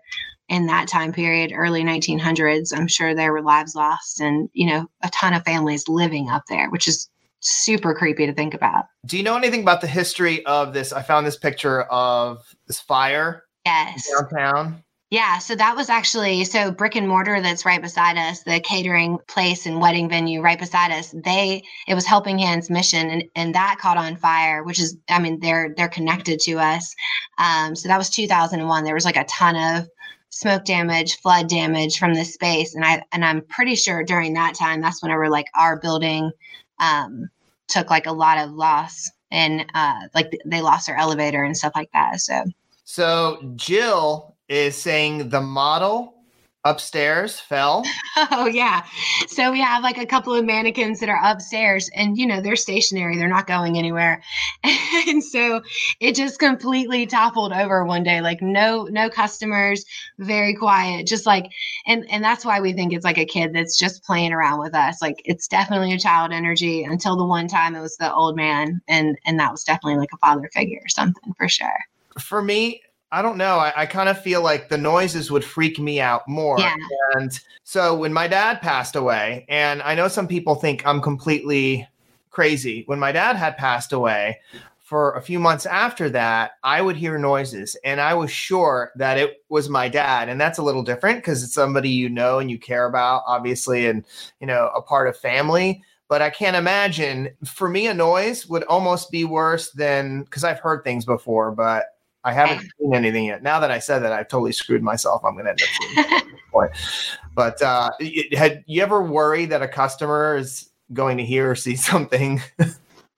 [0.48, 4.88] in that time period, early 1900s, I'm sure there were lives lost and, you know,
[5.02, 7.08] a ton of families living up there, which is
[7.40, 8.86] super creepy to think about.
[9.06, 10.92] Do you know anything about the history of this?
[10.92, 13.44] I found this picture of this fire.
[13.64, 14.08] Yes.
[14.10, 14.82] Downtown.
[15.10, 19.18] Yeah, so that was actually so brick and mortar that's right beside us, the catering
[19.26, 21.14] place and wedding venue right beside us.
[21.24, 25.18] They it was Helping Hands mission and, and that caught on fire, which is I
[25.18, 26.94] mean they're they're connected to us.
[27.38, 28.84] Um, so that was 2001.
[28.84, 29.88] There was like a ton of
[30.28, 34.56] smoke damage, flood damage from this space, and I and I'm pretty sure during that
[34.56, 36.30] time that's whenever like our building
[36.80, 37.28] um,
[37.68, 41.72] took like a lot of loss and uh, like they lost their elevator and stuff
[41.74, 42.20] like that.
[42.20, 42.44] So,
[42.84, 46.14] so Jill is saying the model
[46.68, 47.84] upstairs fell.
[48.32, 48.84] Oh yeah.
[49.28, 52.56] So we have like a couple of mannequins that are upstairs and you know, they're
[52.56, 54.20] stationary, they're not going anywhere.
[55.06, 55.62] and so
[56.00, 58.20] it just completely toppled over one day.
[58.20, 59.84] Like no no customers,
[60.18, 61.06] very quiet.
[61.06, 61.52] Just like
[61.86, 64.74] and and that's why we think it's like a kid that's just playing around with
[64.74, 65.00] us.
[65.00, 68.80] Like it's definitely a child energy until the one time it was the old man
[68.88, 71.78] and and that was definitely like a father figure or something for sure.
[72.18, 73.58] For me, I don't know.
[73.58, 76.58] I, I kind of feel like the noises would freak me out more.
[76.58, 76.74] Yeah.
[77.14, 81.88] And so when my dad passed away, and I know some people think I'm completely
[82.30, 82.84] crazy.
[82.86, 84.40] When my dad had passed away,
[84.88, 89.18] for a few months after that, I would hear noises and I was sure that
[89.18, 90.30] it was my dad.
[90.30, 93.86] And that's a little different because it's somebody you know and you care about, obviously,
[93.86, 94.02] and,
[94.40, 95.82] you know, a part of family.
[96.08, 100.60] But I can't imagine for me, a noise would almost be worse than because I've
[100.60, 101.84] heard things before, but
[102.24, 103.42] I haven't seen anything yet.
[103.42, 105.24] Now that I said that, I've totally screwed myself.
[105.24, 106.72] I'm going to end up point.
[107.34, 107.90] But uh,
[108.32, 112.42] had you ever worry that a customer is going to hear or see something?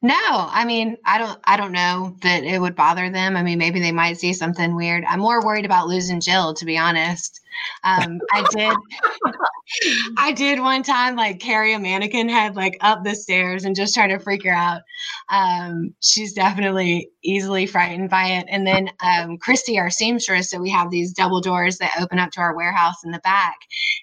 [0.03, 3.37] No, I mean, I don't I don't know that it would bother them.
[3.37, 5.05] I mean, maybe they might see something weird.
[5.05, 7.41] I'm more worried about losing Jill, to be honest.
[7.85, 8.75] Um, I did
[10.17, 13.95] I did one time like carry a mannequin head like up the stairs and just
[13.95, 14.83] try to freak her out.
[15.31, 18.47] Um, she's definitely easily frightened by it.
[18.49, 22.31] And then um, Christy, our seamstress, so we have these double doors that open up
[22.33, 23.57] to our warehouse in the back,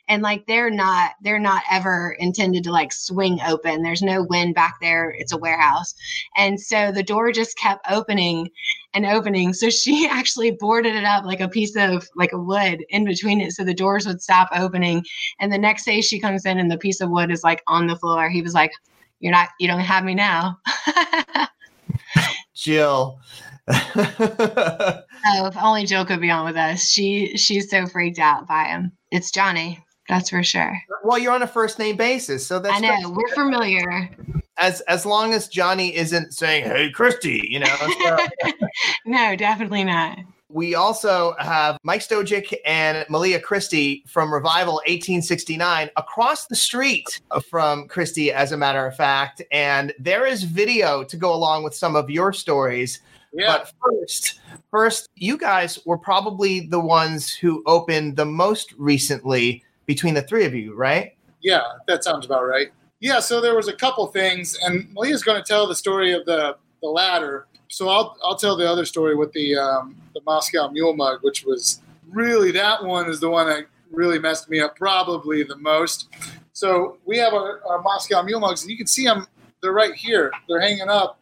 [0.08, 3.84] and like they're not they're not ever intended to like swing open.
[3.84, 5.14] There's no wind back there.
[5.18, 5.94] It's a warehouse,
[6.36, 8.50] and so the door just kept opening
[8.94, 9.54] and opening.
[9.54, 13.42] So she actually boarded it up like a piece of like a wood in between
[13.42, 15.04] it so the doors would stop opening.
[15.40, 17.88] And the next day she comes in and the piece of wood is like on
[17.88, 18.30] the floor.
[18.30, 18.72] He was like,
[19.20, 20.60] You're not, you don't have me now.
[22.54, 23.20] Jill.
[25.30, 26.88] Oh, if only Jill could be on with us.
[26.88, 28.94] She she's so freaked out by him.
[29.12, 30.80] It's Johnny, that's for sure.
[31.04, 34.10] well, you're on a first name basis, so that's I know we're familiar.
[34.58, 37.76] As as long as Johnny isn't saying, "Hey, Christy," you know.
[38.02, 38.18] so-
[39.06, 40.18] no, definitely not.
[40.50, 47.88] we also have Mike Stojic and Malia Christie from Revival 1869 across the street from
[47.90, 49.42] Christy, as a matter of fact.
[49.52, 53.02] And there is video to go along with some of your stories.
[53.34, 53.58] Yeah.
[53.58, 54.40] But first,
[54.72, 60.46] first, you guys were probably the ones who opened the most recently between the three
[60.46, 61.14] of you, right?
[61.42, 62.70] Yeah, that sounds about right.
[63.00, 66.26] Yeah, so there was a couple things, and Malia's going to tell the story of
[66.26, 67.48] the the ladder.
[67.68, 71.46] So I'll I'll tell the other story with the um, the Moscow Mule Mug, which
[71.46, 76.08] was really that one is the one that really messed me up probably the most.
[76.54, 79.28] So we have our, our Moscow Mule Mugs, and you can see them.
[79.62, 80.32] They're right here.
[80.48, 81.20] They're hanging up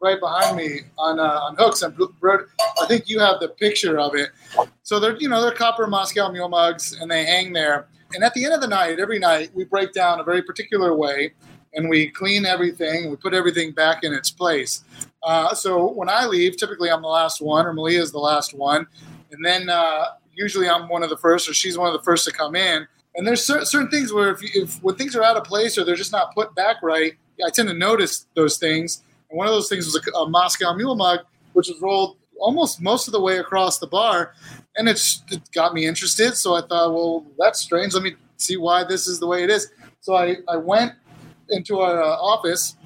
[0.00, 1.82] right behind me on uh, on hooks.
[1.82, 2.46] And Bro-
[2.82, 4.30] I think you have the picture of it.
[4.82, 7.88] So they're you know they're copper Moscow Mule Mugs, and they hang there.
[8.14, 10.94] And at the end of the night, every night we break down a very particular
[10.94, 11.34] way,
[11.74, 13.10] and we clean everything.
[13.10, 14.84] We put everything back in its place.
[15.22, 18.54] Uh, so when I leave, typically I'm the last one, or Malia is the last
[18.54, 18.86] one,
[19.32, 22.24] and then uh, usually I'm one of the first, or she's one of the first
[22.26, 22.86] to come in.
[23.16, 25.84] And there's cer- certain things where if, if when things are out of place or
[25.84, 27.14] they're just not put back right,
[27.44, 29.02] I tend to notice those things.
[29.30, 31.20] And one of those things was a, a Moscow Mule mug,
[31.54, 34.34] which was rolled almost most of the way across the bar,
[34.76, 36.36] and it's, it got me interested.
[36.36, 37.94] So I thought, well, that's strange.
[37.94, 39.70] Let me see why this is the way it is.
[40.00, 40.92] So I, I went
[41.50, 42.76] into our office.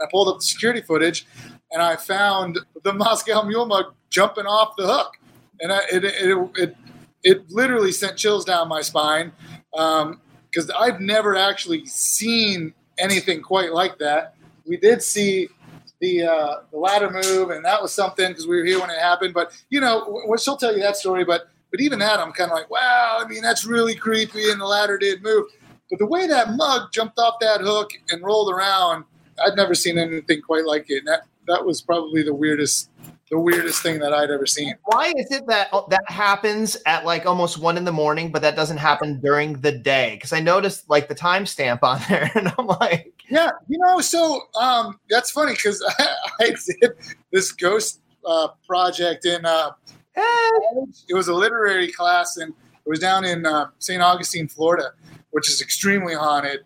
[0.00, 1.26] I pulled up the security footage,
[1.72, 5.12] and I found the Moscow Mule mug jumping off the hook,
[5.60, 6.76] and I, it, it, it
[7.24, 9.32] it literally sent chills down my spine
[9.76, 10.20] um,
[10.50, 14.34] because I've never actually seen anything quite like that.
[14.66, 15.48] We did see
[16.00, 18.98] the uh, the ladder move, and that was something because we were here when it
[18.98, 19.34] happened.
[19.34, 21.24] But you know, w- she'll tell you that story.
[21.24, 23.18] But but even that, I'm kind of like, wow.
[23.20, 25.46] I mean, that's really creepy, and the ladder did move.
[25.90, 29.04] But the way that mug jumped off that hook and rolled around,
[29.44, 30.98] I'd never seen anything quite like it.
[30.98, 32.90] And that that was probably the weirdest
[33.30, 34.74] the weirdest thing that I'd ever seen.
[34.84, 38.42] Why is it that oh, that happens at like almost one in the morning, but
[38.42, 40.14] that doesn't happen during the day?
[40.14, 44.42] Because I noticed like the timestamp on there, and I'm like, Yeah, you know, so
[44.60, 46.06] um, that's funny because I,
[46.40, 46.92] I did
[47.32, 49.44] this ghost uh, project in.
[49.44, 49.70] Uh,
[51.08, 54.02] it was a literary class, and it was down in uh, St.
[54.02, 54.92] Augustine, Florida,
[55.30, 56.60] which is extremely haunted.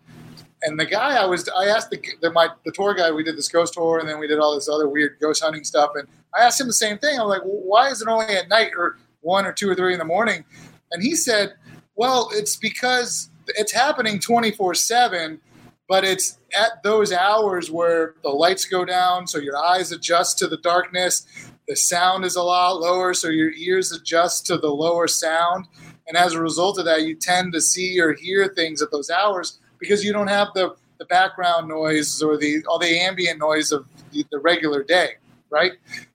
[0.63, 3.37] And the guy I was, I asked the, the my the tour guy, We did
[3.37, 5.91] this ghost tour, and then we did all this other weird ghost hunting stuff.
[5.95, 7.19] And I asked him the same thing.
[7.19, 9.93] I'm like, well, why is it only at night or one or two or three
[9.93, 10.45] in the morning?
[10.91, 11.53] And he said,
[11.95, 15.41] well, it's because it's happening 24 seven
[15.89, 20.47] but it's at those hours where the lights go down so your eyes adjust to
[20.47, 21.27] the darkness
[21.67, 25.67] the sound is a lot lower so your ears adjust to the lower sound
[26.07, 29.09] and as a result of that, you tend to see or hear things at those
[29.09, 33.71] hours because you don't have the the background noise or the all the ambient noise
[33.71, 35.13] of the, the regular day,
[35.49, 35.73] right?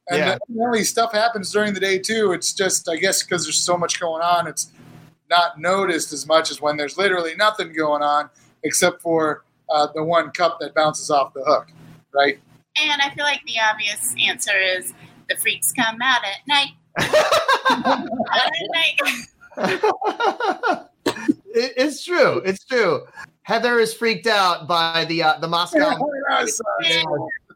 [0.08, 0.38] And Yeah.
[0.48, 2.32] really, stuff happens during the day too.
[2.32, 4.70] It's just, I guess, because there's so much going on, it's
[5.28, 8.30] not noticed as much as when there's literally nothing going on
[8.62, 11.66] except for uh, the one cup that bounces off the hook,
[12.14, 12.38] right?
[12.80, 14.94] And I feel like the obvious answer is
[15.28, 16.72] the freaks come out at night.
[16.98, 18.08] out
[18.46, 18.98] at night.
[21.54, 22.38] It- it's true.
[22.44, 23.06] It's true.
[23.48, 25.98] Heather is freaked out by the uh, the Moscow.
[26.30, 26.64] I saw.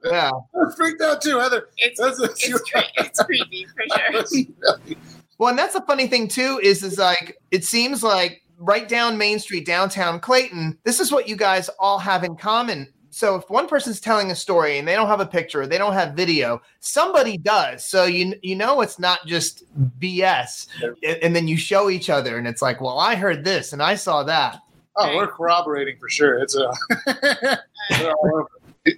[0.06, 0.30] Yeah.
[0.58, 1.68] I'm freaked out too, Heather.
[1.76, 4.96] It's That's a- it's, cre- it's creepy for sure.
[5.38, 9.18] Well, and that's the funny thing too is is like it seems like right down
[9.18, 12.86] Main Street, downtown Clayton, this is what you guys all have in common.
[13.10, 15.94] So if one person's telling a story and they don't have a picture, they don't
[15.94, 17.84] have video, somebody does.
[17.84, 19.64] So you you know it's not just
[19.98, 20.68] BS.
[21.02, 23.82] And, and then you show each other and it's like, well, I heard this and
[23.82, 24.60] I saw that.
[24.96, 26.38] Oh, we're corroborating for sure.
[26.38, 26.68] It's a.
[26.68, 28.48] All over.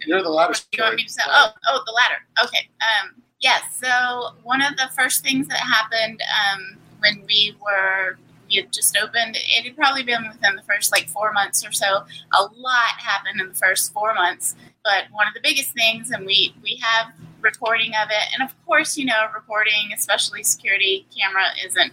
[0.06, 0.54] You're the ladder.
[0.72, 1.22] You want me to say?
[1.26, 2.16] Oh, oh, the ladder.
[2.44, 2.68] Okay.
[2.80, 3.62] Um, yes.
[3.80, 8.96] so one of the first things that happened um, when we were we had just
[8.96, 11.86] opened, it had probably been within the first like four months or so.
[11.86, 14.54] A lot happened in the first four months,
[14.84, 18.54] but one of the biggest things, and we we have recording of it, and of
[18.66, 21.92] course, you know, recording, especially security camera, isn't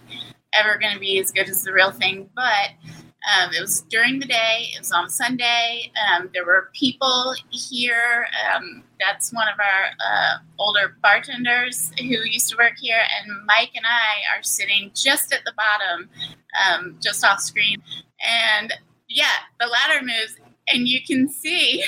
[0.54, 2.72] ever going to be as good as the real thing, but
[3.30, 4.72] um, it was during the day.
[4.74, 5.92] It was on Sunday.
[6.10, 8.28] Um, there were people here.
[8.54, 13.72] Um, that's one of our uh, older bartenders who used to work here, and Mike
[13.76, 16.10] and I are sitting just at the bottom,
[16.68, 17.82] um, just off screen.
[18.26, 18.74] And
[19.08, 20.38] yeah, the ladder moves,
[20.74, 21.84] and you can see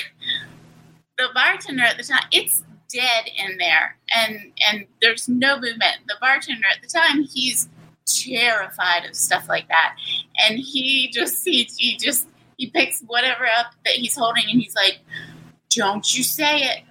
[1.18, 2.26] the bartender at the time.
[2.30, 5.96] It's dead in there, and and there's no movement.
[6.06, 7.68] The bartender at the time, he's
[8.06, 9.96] terrified of stuff like that.
[10.46, 14.74] And he just he, he just he picks whatever up that he's holding and he's
[14.74, 15.00] like
[15.70, 16.84] don't you say it.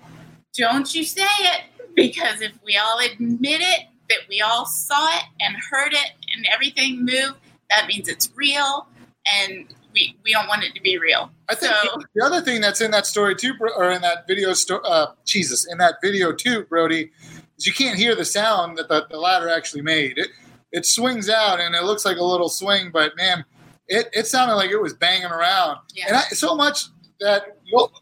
[0.57, 1.63] Don't you say it.
[1.95, 6.45] Because if we all admit it that we all saw it and heard it and
[6.51, 7.35] everything move
[7.69, 8.87] that means it's real
[9.31, 11.31] and we we don't want it to be real.
[11.49, 14.53] I think so the other thing that's in that story too, or in that video,
[14.53, 17.11] sto- uh, Jesus, in that video too, Brody,
[17.57, 20.17] is you can't hear the sound that the, the ladder actually made.
[20.17, 20.29] It
[20.73, 23.45] it swings out and it looks like a little swing, but man,
[23.87, 25.77] it, it sounded like it was banging around.
[25.93, 26.05] Yeah.
[26.07, 26.85] And I, so much
[27.19, 27.57] that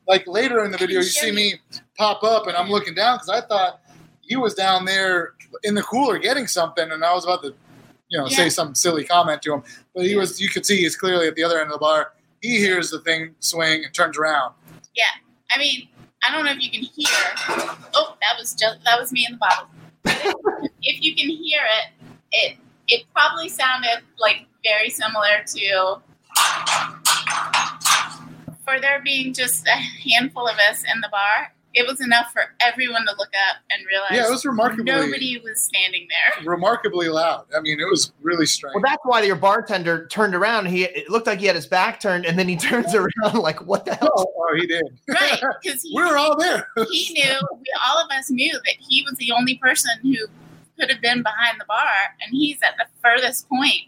[0.08, 1.56] like later in the video, you see me
[1.98, 3.82] pop up and I'm looking down because I thought
[4.22, 7.54] he was down there in the cooler getting something, and I was about to,
[8.08, 10.40] you know, say some silly comment to him, but he was.
[10.40, 12.14] You could see he's clearly at the other end of the bar.
[12.42, 14.54] He hears the thing swing and turns around.
[14.96, 15.04] yeah
[15.52, 15.88] i mean
[16.26, 17.08] i don't know if you can hear
[17.94, 19.68] oh that was just that was me in the bottle
[20.82, 22.01] if you can hear it
[22.32, 26.02] it it probably sounded like very similar to
[28.66, 32.44] for there being just a handful of us in the bar it was enough for
[32.60, 37.10] everyone to look up and realize Yeah, it was remarkably nobody was standing there remarkably
[37.10, 37.46] loud.
[37.56, 38.76] I mean, it was really strange.
[38.76, 40.66] Well, that's why your bartender turned around.
[40.66, 43.66] He it looked like he had his back turned, and then he turns around like,
[43.66, 44.84] "What the hell?" oh, oh, he did.
[45.08, 46.68] right because we were all there.
[46.90, 50.28] he knew we, all of us knew that he was the only person who
[50.82, 53.84] could have been behind the bar and he's at the furthest point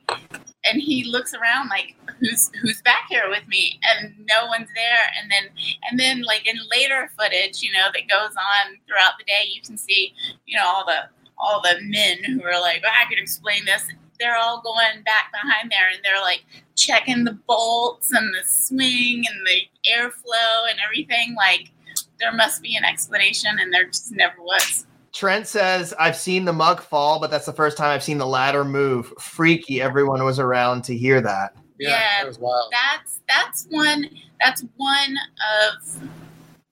[0.63, 3.79] and he looks around like who's who's back here with me?
[3.83, 5.49] And no one's there and then
[5.89, 9.61] and then like in later footage you know that goes on throughout the day you
[9.61, 10.13] can see
[10.45, 13.87] you know all the all the men who are like "Oh, i could explain this.
[14.19, 19.23] They're all going back behind there and they're like checking the bolts and the swing
[19.27, 21.71] and the airflow and everything like
[22.19, 26.53] there must be an explanation and there just never was Trent says, I've seen the
[26.53, 29.13] mug fall, but that's the first time I've seen the ladder move.
[29.19, 29.81] Freaky.
[29.81, 31.55] Everyone was around to hear that.
[31.79, 32.17] Yeah, Yeah.
[32.21, 32.71] that was wild.
[32.71, 35.15] that's that's one that's one
[35.61, 36.01] of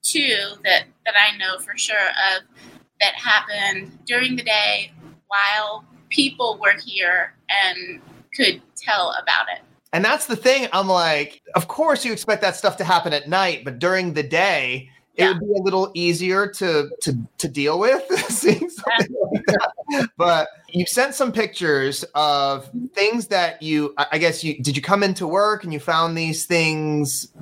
[0.02, 1.96] two that that I know for sure
[2.36, 2.42] of
[3.00, 4.92] that happened during the day
[5.28, 8.00] while people were here and
[8.34, 9.60] could tell about it.
[9.92, 10.68] And that's the thing.
[10.72, 14.22] I'm like, of course you expect that stuff to happen at night, but during the
[14.22, 15.32] day, it Yeah.
[15.32, 20.08] would be a little easier to to to deal with seeing something like that.
[20.16, 25.02] But you sent some pictures of things that you I guess you did you come
[25.02, 27.32] into work and you found these things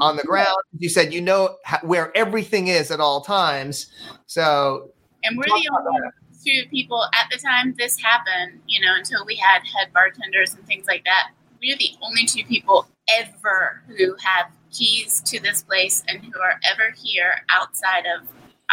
[0.00, 0.30] on the mm-hmm.
[0.30, 0.56] ground.
[0.78, 3.86] You said you know where everything is at all times.
[4.26, 4.90] So
[5.22, 6.10] And we're the only
[6.44, 10.66] two people at the time this happened, you know, until we had head bartenders and
[10.66, 11.30] things like that.
[11.62, 12.88] We're the only two people
[13.18, 18.28] ever who have keys to this place and who are ever here outside of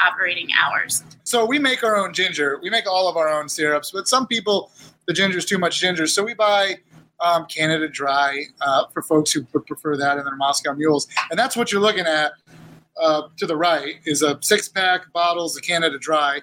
[0.06, 1.04] operating hours.
[1.24, 2.60] So we make our own ginger.
[2.62, 4.72] We make all of our own syrups, but some people
[5.08, 6.76] the ginger's too much ginger, so we buy
[7.26, 11.56] um, Canada Dry uh, for folks who prefer that in their Moscow Mules, and that's
[11.56, 12.34] what you're looking at
[13.02, 16.41] uh, to the right is a six pack bottles of Canada Dry.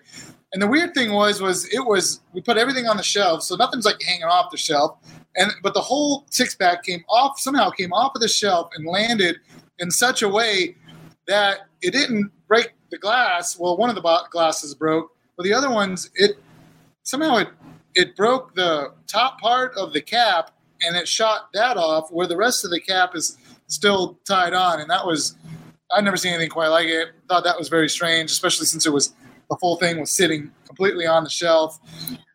[0.53, 3.55] And the weird thing was, was it was we put everything on the shelf, so
[3.57, 4.99] nothing's like hanging off the shelf.
[5.37, 8.87] And but the whole six pack came off somehow came off of the shelf and
[8.87, 9.39] landed
[9.79, 10.77] in such a way
[11.27, 13.59] that it didn't break the glass.
[13.59, 16.39] Well, one of the glasses broke, but the other ones it
[17.03, 17.49] somehow it
[17.95, 20.51] it broke the top part of the cap
[20.83, 24.81] and it shot that off where the rest of the cap is still tied on
[24.81, 25.37] and that was
[25.91, 27.09] I've never seen anything quite like it.
[27.29, 29.13] Thought that was very strange, especially since it was
[29.49, 31.79] the whole thing was sitting completely on the shelf.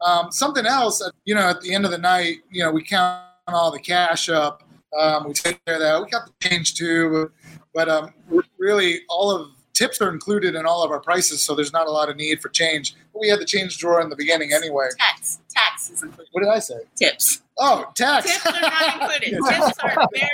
[0.05, 3.21] Um, something else, you know, at the end of the night, you know, we count
[3.47, 4.63] all the cash up.
[4.97, 6.01] Um, we take care of that.
[6.01, 7.31] We got the change too,
[7.73, 8.13] but um,
[8.57, 11.91] really, all of tips are included in all of our prices, so there's not a
[11.91, 12.95] lot of need for change.
[13.13, 14.87] But we had the change drawer in the beginning anyway.
[14.99, 16.29] Tax, tax is included.
[16.33, 16.79] What did I say?
[16.95, 17.41] Tips.
[17.57, 18.25] Oh, tax.
[18.25, 19.39] Tips are not included.
[19.49, 20.29] Tips are very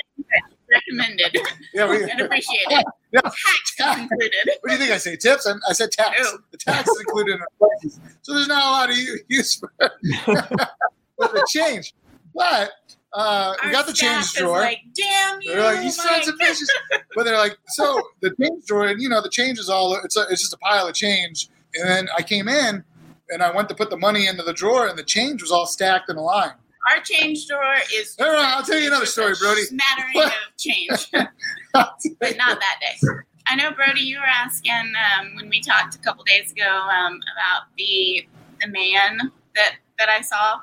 [0.71, 1.37] recommended
[1.73, 2.83] Yeah, we, and appreciated.
[3.11, 3.21] Yeah.
[3.21, 4.33] Tax is included.
[4.61, 5.15] What do you think I say?
[5.15, 5.47] Tips?
[5.47, 6.33] I, I said tax.
[6.51, 8.97] The tax is included in our prices, so there's not a lot of
[9.29, 9.71] use for,
[10.25, 11.93] for the change.
[12.33, 12.71] But
[13.13, 14.59] uh, we got the change drawer.
[14.59, 15.53] Like, damn you!
[15.53, 16.67] They're like, you sons of Mike." bitches.
[17.15, 20.17] But they're like, so the change drawer, and you know, the change is all, it's,
[20.17, 21.47] a, it's just a pile of change.
[21.75, 22.83] And then I came in
[23.29, 25.65] and I went to put the money into the drawer, and the change was all
[25.65, 26.51] stacked in a line.
[26.89, 28.15] Our change drawer is.
[28.19, 29.63] No, no, I'll tell you another story, Brody.
[29.63, 33.07] Smattering of change, but not that day.
[33.47, 34.01] I know, Brody.
[34.01, 38.27] You were asking um, when we talked a couple days ago um, about the
[38.61, 40.59] the man that that I saw,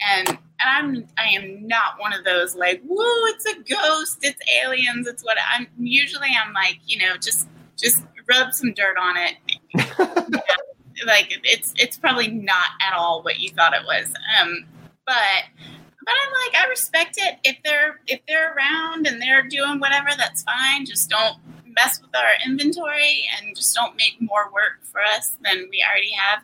[0.00, 4.40] and and I'm I am not one of those like, whoa, it's a ghost, it's
[4.62, 5.66] aliens, it's what I'm.
[5.78, 9.34] Usually, I'm like, you know, just just rub some dirt on it.
[10.98, 14.06] Yeah, like it's it's probably not at all what you thought it was.
[14.40, 14.64] Um,
[15.06, 15.44] but
[16.06, 17.38] but I'm like, I respect it.
[17.42, 20.86] If they're if they're around and they're doing whatever, that's fine.
[20.86, 21.36] Just don't
[21.66, 26.12] mess with our inventory and just don't make more work for us than we already
[26.12, 26.42] have.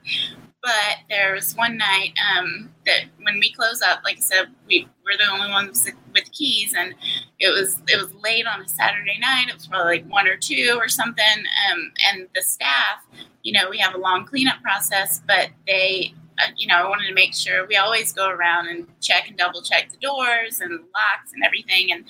[0.62, 4.88] But there was one night um, that when we close up, like I said, we
[5.04, 6.94] we're the only ones with keys, and
[7.38, 9.46] it was it was late on a Saturday night.
[9.48, 11.24] It was probably like one or two or something.
[11.70, 13.04] Um, and the staff,
[13.42, 16.14] you know, we have a long cleanup process, but they
[16.56, 19.62] you know, I wanted to make sure we always go around and check and double
[19.62, 21.92] check the doors and locks and everything.
[21.92, 22.04] And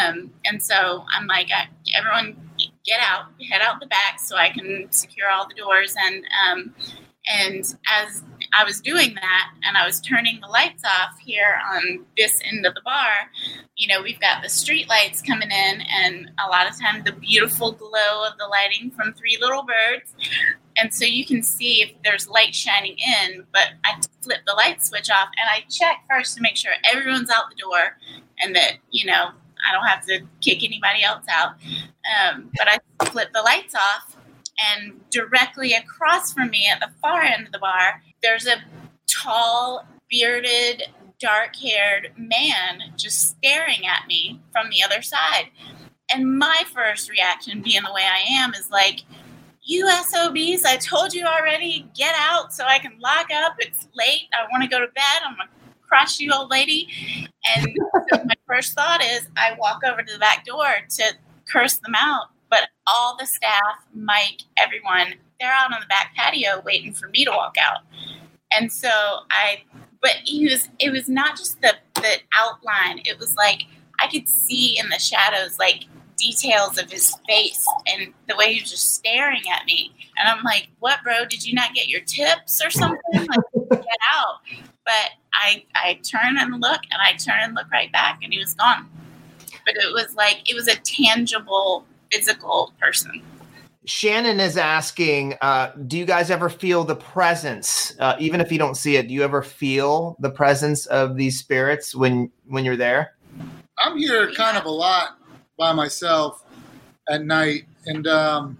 [0.00, 2.36] um, and so I'm like, I, everyone
[2.84, 5.94] get out, head out the back so I can secure all the doors.
[6.00, 6.74] And um,
[7.28, 8.22] and as
[8.52, 12.66] I was doing that, and I was turning the lights off here on this end
[12.66, 13.30] of the bar,
[13.76, 17.12] you know, we've got the street lights coming in, and a lot of time the
[17.12, 20.14] beautiful glow of the lighting from Three Little Birds.
[20.76, 24.84] And so you can see if there's light shining in but i flip the light
[24.84, 27.98] switch off and i check first to make sure everyone's out the door
[28.40, 29.30] and that you know
[29.68, 31.54] i don't have to kick anybody else out.
[32.32, 34.16] Um, but i flip the lights off
[34.74, 38.56] and directly across from me at the far end of the bar there's a
[39.06, 40.84] tall bearded
[41.20, 45.48] dark haired man just staring at me from the other side
[46.12, 49.02] and my first reaction being the way i am is like
[49.64, 53.54] you SOBs, I told you already, get out so I can lock up.
[53.58, 54.22] It's late.
[54.32, 55.22] I want to go to bed.
[55.24, 55.54] I'm going to
[55.86, 56.88] crush you, old lady.
[57.56, 57.68] And
[58.12, 60.66] so my first thought is I walk over to the back door
[60.96, 61.14] to
[61.50, 62.26] curse them out.
[62.50, 67.24] But all the staff, Mike, everyone, they're out on the back patio waiting for me
[67.24, 67.80] to walk out.
[68.56, 68.88] And so
[69.30, 69.62] I,
[70.00, 73.00] but he was, it was not just the, the outline.
[73.04, 73.64] It was like
[74.00, 75.84] I could see in the shadows, like
[76.16, 79.92] details of his face and the way he was just staring at me.
[80.18, 81.24] And I'm like, what, bro?
[81.24, 83.00] Did you not get your tips or something?
[83.12, 83.28] Like,
[83.70, 84.36] get out.
[84.84, 88.38] But I, I turn and look and I turn and look right back and he
[88.38, 88.88] was gone.
[89.64, 93.22] But it was like, it was a tangible, physical person.
[93.84, 98.58] Shannon is asking, uh, do you guys ever feel the presence, uh, even if you
[98.58, 99.08] don't see it?
[99.08, 103.14] Do you ever feel the presence of these spirits when when you're there?
[103.78, 105.18] I'm here kind of a lot
[105.58, 106.44] by myself
[107.08, 108.58] at night, and um,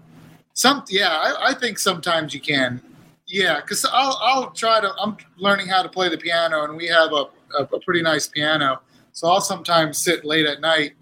[0.53, 2.81] some yeah, I, I think sometimes you can,
[3.25, 4.91] yeah, because I'll I'll try to.
[4.99, 8.27] I'm learning how to play the piano, and we have a a, a pretty nice
[8.27, 8.81] piano,
[9.13, 10.93] so I'll sometimes sit late at night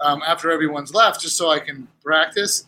[0.00, 2.64] um, after everyone's left, just so I can practice.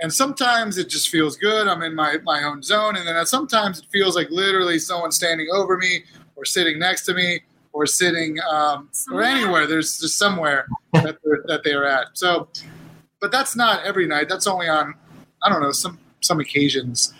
[0.00, 1.66] And sometimes it just feels good.
[1.66, 2.96] I'm in my, my own zone.
[2.96, 6.04] And then sometimes it feels like literally someone standing over me
[6.36, 7.40] or sitting next to me
[7.72, 9.66] or sitting um, or anywhere.
[9.66, 12.08] There's just somewhere that they're, that they're at.
[12.12, 12.48] So,
[13.20, 14.28] but that's not every night.
[14.28, 14.94] That's only on,
[15.42, 17.12] I don't know, some, some occasions.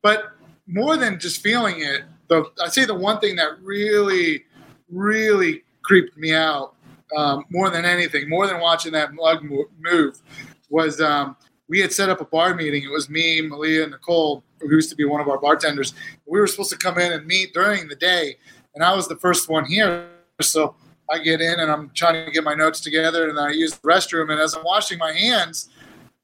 [0.00, 0.32] But
[0.68, 4.44] more than just feeling it, the, I'd say the one thing that really,
[4.88, 6.76] really creeped me out
[7.16, 9.44] um, more than anything, more than watching that mug
[9.80, 10.22] move,
[10.70, 11.36] was um,
[11.72, 12.82] we had set up a bar meeting.
[12.84, 15.94] It was me, Malia, and Nicole, who used to be one of our bartenders.
[16.26, 18.36] We were supposed to come in and meet during the day,
[18.74, 20.06] and I was the first one here.
[20.42, 20.76] So
[21.10, 23.88] I get in and I'm trying to get my notes together, and I use the
[23.88, 24.30] restroom.
[24.30, 25.70] And as I'm washing my hands,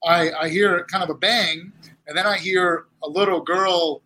[0.05, 1.72] I, I hear kind of a bang,
[2.07, 4.03] and then I hear a little girl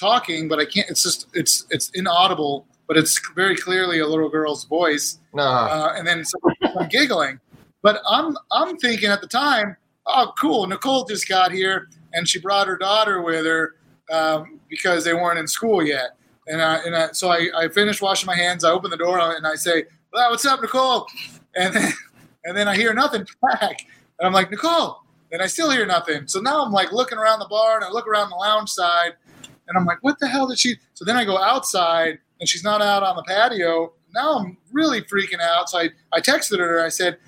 [0.00, 0.88] talking, but I can't.
[0.88, 5.18] It's just it's it's inaudible, but it's very clearly a little girl's voice.
[5.42, 7.38] Uh, and then someone giggling.
[7.82, 9.76] But I'm I'm thinking at the time,
[10.06, 10.66] oh, cool.
[10.66, 13.76] Nicole just got here, and she brought her daughter with her
[14.12, 16.16] um, because they weren't in school yet.
[16.48, 18.64] And I, and I, so I, I finished washing my hands.
[18.64, 21.06] I open the door and I say, well, "What's up, Nicole?"
[21.56, 21.92] And then
[22.44, 23.86] and then I hear nothing back.
[24.18, 25.02] And I'm like, Nicole.
[25.32, 26.28] And I still hear nothing.
[26.28, 29.14] So now I'm like looking around the bar and I look around the lounge side
[29.68, 30.76] and I'm like, what the hell did she?
[30.94, 33.92] So then I go outside and she's not out on the patio.
[34.14, 35.68] Now I'm really freaking out.
[35.68, 36.78] So I, I texted her.
[36.78, 37.18] And I said,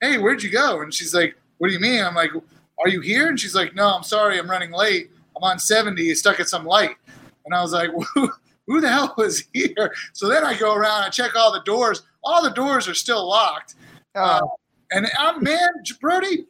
[0.00, 0.80] hey, where'd you go?
[0.80, 2.04] And she's like, what do you mean?
[2.04, 2.30] I'm like,
[2.78, 3.26] are you here?
[3.28, 4.38] And she's like, no, I'm sorry.
[4.38, 5.10] I'm running late.
[5.34, 6.94] I'm on 70, stuck at some light.
[7.46, 8.30] And I was like, who
[8.66, 9.94] who the hell was here?
[10.12, 12.02] So then I go around I check all the doors.
[12.22, 13.76] All the doors are still locked.
[14.14, 14.42] Uh,
[14.90, 15.70] and I'm, man,
[16.02, 16.44] Brody,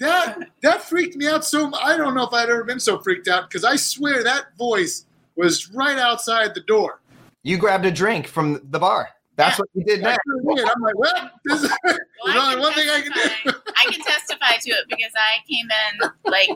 [0.00, 3.28] that that freaked me out so I don't know if I'd ever been so freaked
[3.28, 7.02] out because I swear that voice was right outside the door.
[7.44, 9.10] You grabbed a drink from the bar.
[9.36, 10.20] That's what you did I next.
[10.26, 10.64] sure did.
[10.68, 11.98] I'm like, well, this is, there's
[12.36, 13.52] only one thing I can do.
[13.76, 16.50] I can testify to it because I came in like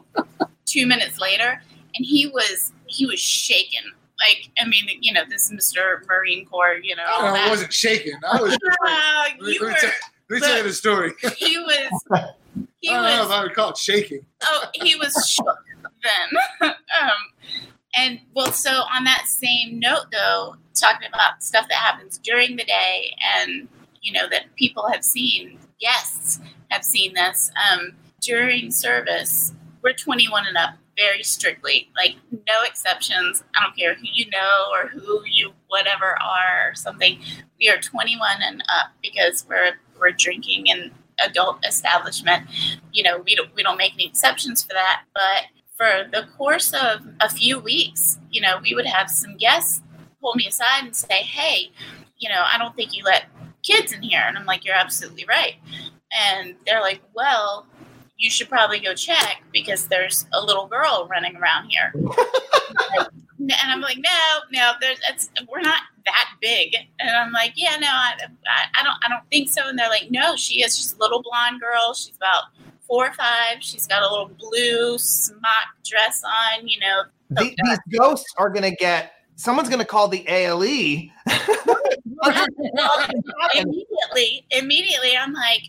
[0.67, 1.63] two minutes later,
[1.95, 3.83] and he was he was shaking.
[4.21, 7.05] Like I mean, you know, this Mister Marine Corps, you know.
[7.07, 8.15] Oh, I wasn't shaking.
[8.31, 9.91] I was just like, let me, you let me tell,
[10.31, 11.13] let me tell you the story.
[11.37, 12.29] he was
[12.81, 14.25] he I don't know was if I would call it shaking.
[14.43, 15.59] oh he was shook
[16.03, 16.71] then
[17.01, 17.11] um
[17.97, 22.65] and well so on that same note though talking about stuff that happens during the
[22.65, 23.69] day and
[24.03, 29.53] you know that people have seen guests have seen this um during service
[29.83, 33.43] we're 21 and up very strictly like no exceptions.
[33.57, 37.21] I don't care who you know or who you whatever are or something
[37.59, 40.93] we are 21 and up because we're we're drinking in
[41.25, 42.49] adult establishment.
[42.93, 45.45] You know we don't we don't make any exceptions for that but
[45.77, 49.81] for the course of a few weeks you know we would have some guests
[50.25, 51.71] pull me aside and say hey
[52.17, 53.27] you know i don't think you let
[53.63, 54.23] kids in here.
[54.27, 55.57] And i'm like you're absolutely right.
[56.31, 57.67] And they're like well
[58.17, 61.93] you should probably go check because there's a little girl running around here.
[63.41, 66.75] And i'm like no no there's we're not that big.
[66.99, 68.15] And i'm like yeah no I,
[68.47, 69.69] I, I don't i don't think so.
[69.69, 71.93] And they're like no she is just a little blonde girl.
[71.93, 72.45] She's about
[72.87, 73.59] four or five.
[73.61, 78.63] She's got a little blue smock dress on you know The- these ghosts are going
[78.63, 79.14] to get.
[79.37, 80.25] Someone's going to call the.
[80.29, 80.63] ALE.
[83.55, 85.63] Immediately, immediately, I'm like,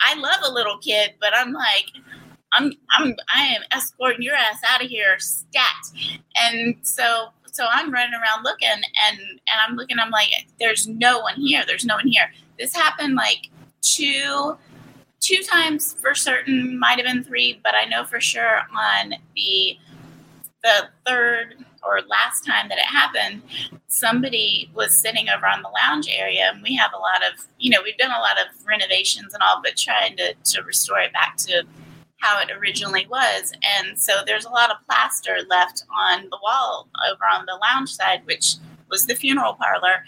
[0.00, 1.86] I love a little kid, but I'm like,
[2.52, 5.74] I'm, I'm, I am escorting your ass out of here, stat.
[6.36, 9.98] And so, so I'm running around looking, and and I'm looking.
[9.98, 10.28] I'm like,
[10.58, 11.64] there's no one here.
[11.66, 12.32] There's no one here.
[12.58, 13.50] This happened like
[13.82, 14.56] two,
[15.20, 16.78] two times for certain.
[16.78, 19.76] Might have been three, but I know for sure on the
[20.62, 23.42] the third or last time that it happened,
[23.88, 27.70] somebody was sitting over on the lounge area, and we have a lot of, you
[27.70, 31.12] know, we've done a lot of renovations and all, but trying to, to restore it
[31.12, 31.64] back to
[32.18, 33.52] how it originally was.
[33.80, 37.90] And so there's a lot of plaster left on the wall over on the lounge
[37.90, 38.54] side, which
[38.88, 40.04] was the funeral parlor.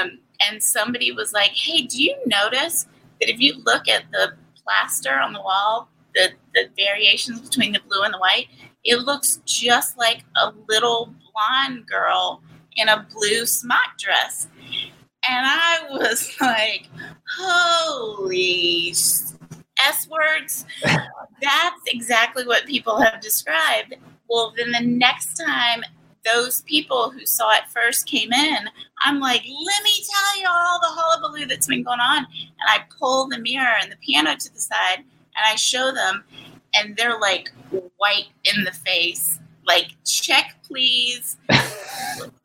[0.00, 2.86] Um, and somebody was like, hey, do you notice
[3.20, 4.32] that if you look at the
[4.64, 8.48] plaster on the wall, the, the variations between the blue and the white,
[8.84, 12.42] it looks just like a little blonde girl
[12.76, 14.48] in a blue smock dress.
[15.28, 16.88] And I was like,
[17.38, 18.94] holy
[19.86, 20.64] S words.
[20.82, 23.94] That's exactly what people have described.
[24.28, 25.82] Well, then the next time
[26.24, 28.58] those people who saw it first came in,
[29.02, 32.18] I'm like, let me tell you all the hullabaloo that's been going on.
[32.18, 35.04] And I pull the mirror and the piano to the side
[35.36, 36.24] and I show them,
[36.74, 37.52] and they're like
[37.96, 41.36] white in the face, like, check, please.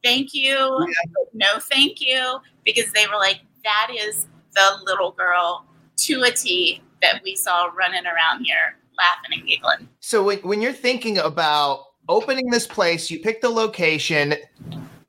[0.03, 0.87] thank you.
[1.33, 2.39] No, thank you.
[2.65, 5.65] Because they were like, that is the little girl
[5.97, 9.89] to a T that we saw running around here laughing and giggling.
[9.99, 14.35] So when, when you're thinking about opening this place, you pick the location.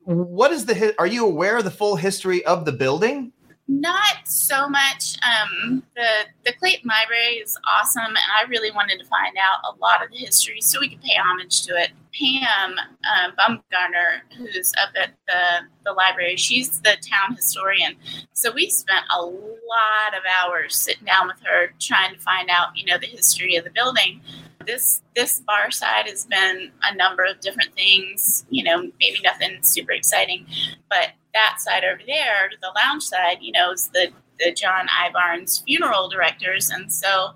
[0.03, 0.95] What is the?
[0.99, 3.31] Are you aware of the full history of the building?
[3.67, 5.15] Not so much.
[5.23, 9.79] Um, the the Clayton Library is awesome, and I really wanted to find out a
[9.79, 11.91] lot of the history so we could pay homage to it.
[12.13, 17.95] Pam uh, Bumgarner, who's up at the the library, she's the town historian.
[18.33, 22.75] So we spent a lot of hours sitting down with her trying to find out,
[22.75, 24.21] you know, the history of the building.
[24.65, 29.59] This this bar side has been a number of different things, you know, maybe nothing
[29.61, 30.45] super exciting,
[30.89, 35.11] but that side over there, the lounge side, you know, is the the John I.
[35.11, 37.31] Barnes funeral directors, and so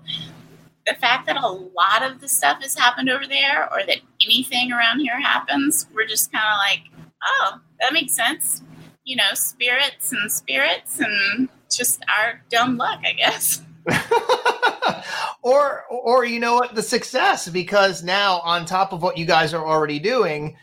[0.86, 4.72] the fact that a lot of the stuff has happened over there, or that anything
[4.72, 8.62] around here happens, we're just kind of like, oh, that makes sense.
[9.04, 13.62] You know, spirits and spirits, and just our dumb luck, I guess.
[15.42, 19.54] or or you know what the success because now on top of what you guys
[19.54, 20.56] are already doing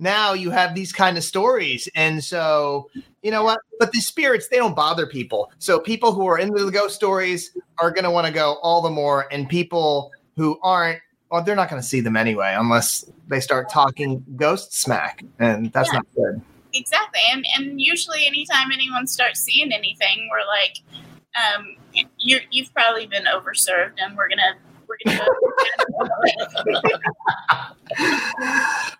[0.00, 1.88] now you have these kind of stories.
[1.94, 2.90] And so
[3.22, 3.60] you know what?
[3.78, 5.52] But the spirits they don't bother people.
[5.58, 8.80] So people who are into the ghost stories are going to want to go all
[8.82, 9.26] the more.
[9.32, 13.68] And people who aren't well they're not going to see them anyway unless they start
[13.70, 15.22] talking ghost smack.
[15.38, 15.98] And that's Yeah.
[15.98, 16.42] not good.
[16.72, 20.76] Exactly, and and usually anytime anyone starts seeing anything, we're like,
[21.34, 21.76] um,
[22.16, 24.54] you you've probably been overserved, and we're gonna
[25.06, 25.26] we're gonna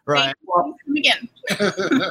[0.06, 1.28] right come again.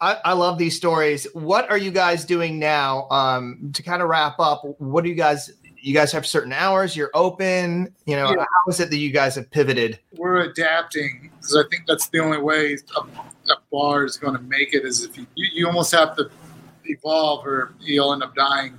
[0.00, 1.26] I, I love these stories.
[1.34, 3.08] What are you guys doing now?
[3.10, 5.50] Um, to kind of wrap up, what do you guys?
[5.80, 6.96] You guys have certain hours.
[6.96, 7.94] You're open.
[8.06, 8.36] You know, Yeah.
[8.40, 9.98] how is it that you guys have pivoted?
[10.16, 13.00] We're adapting because I think that's the only way a,
[13.52, 14.84] a bar is going to make it.
[14.86, 16.30] Is if you, you, you almost have to
[16.86, 18.78] evolve or you'll end up dying.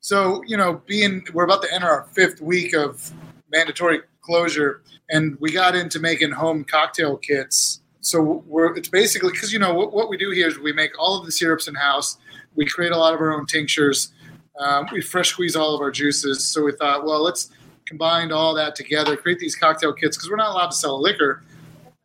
[0.00, 3.10] So you know, being we're about to enter our fifth week of
[3.56, 7.80] mandatory closure, and we got into making home cocktail kits.
[8.00, 10.92] So we're it's basically because you know what, what we do here is we make
[10.98, 12.18] all of the syrups in house.
[12.54, 14.12] We create a lot of our own tinctures.
[14.58, 16.46] Um, we fresh squeeze all of our juices.
[16.46, 17.50] So we thought, well, let's
[17.86, 21.42] combine all that together, create these cocktail kits because we're not allowed to sell liquor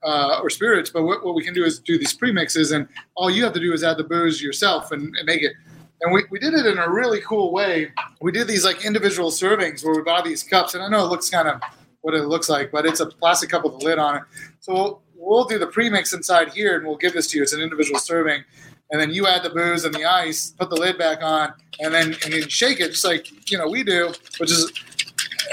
[0.03, 0.89] uh, or spirits.
[0.89, 3.59] But what, what we can do is do these premixes, and all you have to
[3.59, 5.53] do is add the booze yourself and, and make it.
[6.01, 7.91] And we, we did it in a really cool way.
[8.21, 11.09] We did these like individual servings where we buy these cups, and I know it
[11.09, 11.61] looks kind of
[12.01, 14.23] what it looks like, but it's a plastic cup with a lid on it.
[14.61, 17.43] So we'll, we'll do the premix inside here, and we'll give this to you.
[17.43, 18.43] It's an individual serving,
[18.89, 21.93] and then you add the booze and the ice, put the lid back on, and
[21.93, 24.71] then and then shake it just like you know we do, which is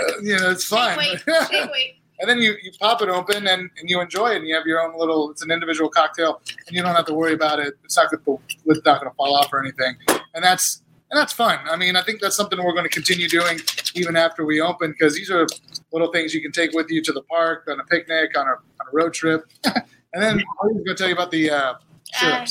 [0.00, 0.96] uh, you know it's fun.
[0.98, 1.94] Wait, wait.
[2.20, 4.66] and then you, you pop it open and, and you enjoy it and you have
[4.66, 7.74] your own little it's an individual cocktail and you don't have to worry about it
[7.84, 9.94] it's not to it's not going to fall off or anything
[10.38, 13.28] and that's and that's fun i mean i think that's something we're going to continue
[13.28, 13.58] doing
[13.96, 15.48] even after we open because these are
[15.92, 18.50] little things you can take with you to the park on a picnic on a,
[18.52, 21.74] on a road trip and then i was going to tell you about the uh,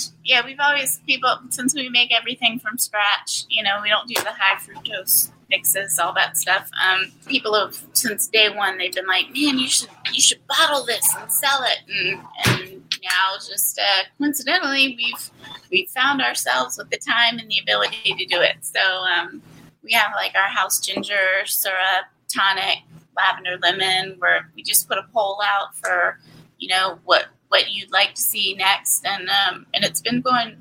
[0.05, 3.45] Uh, yeah, we've always people since we make everything from scratch.
[3.49, 6.69] You know, we don't do the high fructose mixes, all that stuff.
[6.81, 10.85] Um, people have since day one they've been like, "Man, you should you should bottle
[10.85, 15.31] this and sell it." And and now just uh, coincidentally, we've
[15.71, 18.57] we've found ourselves with the time and the ability to do it.
[18.61, 19.41] So um,
[19.83, 22.79] we have like our house ginger syrup, tonic,
[23.15, 24.15] lavender lemon.
[24.19, 26.19] Where we just put a poll out for
[26.57, 30.57] you know what what you'd like to see next, and um, and it's been going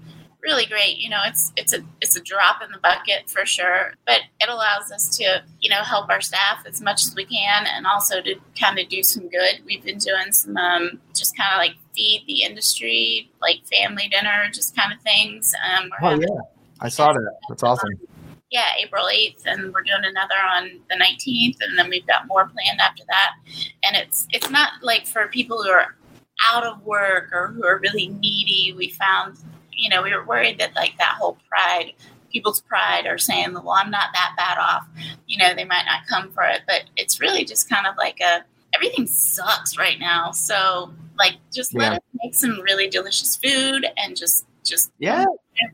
[0.47, 0.99] really great.
[0.99, 4.49] You know, it's it's a it's a drop in the bucket for sure, but it
[4.49, 8.23] allows us to you know help our staff as much as we can, and also
[8.23, 9.61] to kind of do some good.
[9.67, 14.49] We've been doing some um, just kind of like feed the industry, like family dinner,
[14.53, 15.53] just kind of things.
[15.69, 16.41] Um, Oh having- yeah,
[16.81, 17.35] I saw that.
[17.49, 17.91] That's awesome.
[18.51, 22.47] yeah, April 8th, and we're doing another on the 19th, and then we've got more
[22.47, 23.33] planned after that.
[23.85, 25.97] And it's it's not like for people who are
[26.45, 28.75] out of work or who are really needy.
[28.77, 29.39] We found,
[29.77, 31.93] you know, we were worried that like that whole pride,
[32.33, 34.89] people's pride, are saying, well, I'm not that bad off.
[35.27, 38.21] You know, they might not come for it, but it's really just kind of like
[38.21, 40.33] a everything sucks right now.
[40.33, 45.25] So like, just let us make some really delicious food and just just Yeah.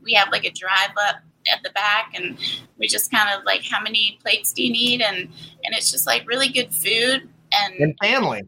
[0.03, 1.17] we have like a drive up
[1.51, 2.37] at the back and
[2.77, 6.07] we just kind of like how many plates do you need and and it's just
[6.07, 8.43] like really good food and And family.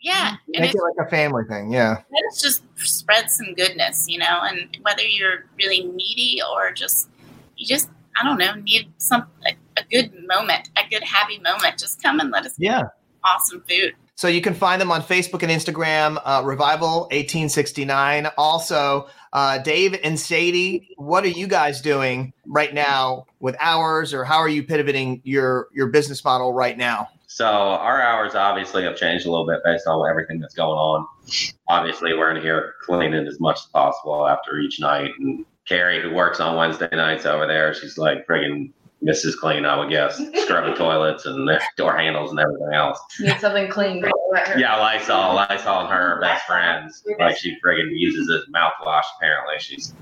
[0.00, 1.72] Yeah Make it's, it like a family thing.
[1.72, 2.02] Yeah.
[2.10, 7.08] it's just spread some goodness you know and whether you're really needy or just
[7.56, 7.88] you just
[8.20, 12.20] i don't know need some a, a good moment a good happy moment just come
[12.20, 12.82] and let us Yeah.
[13.24, 18.26] awesome food So you can find them on Facebook and Instagram, uh, Revival 1869.
[18.36, 24.24] Also, uh, Dave and Sadie, what are you guys doing right now with hours, or
[24.24, 27.08] how are you pivoting your your business model right now?
[27.30, 31.06] So our hours obviously have changed a little bit based on everything that's going on.
[31.68, 35.10] Obviously, we're in here cleaning as much as possible after each night.
[35.20, 38.72] And Carrie, who works on Wednesday nights over there, she's like friggin'
[39.04, 39.36] Mrs.
[39.36, 42.98] Clean, I would guess, scrubbing toilets and the door handles and everything else.
[43.20, 44.02] Need something clean.
[44.56, 47.04] Yeah, Lysol, Lysol and her are best friends.
[47.18, 49.04] Like she friggin' uses it mouthwash.
[49.18, 49.94] Apparently, she's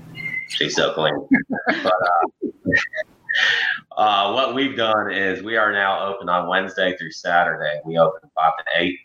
[0.47, 1.27] she's so clean.
[1.67, 2.47] But uh,
[3.97, 7.79] uh, what we've done is we are now open on Wednesday through Saturday.
[7.85, 8.99] We open five to eight,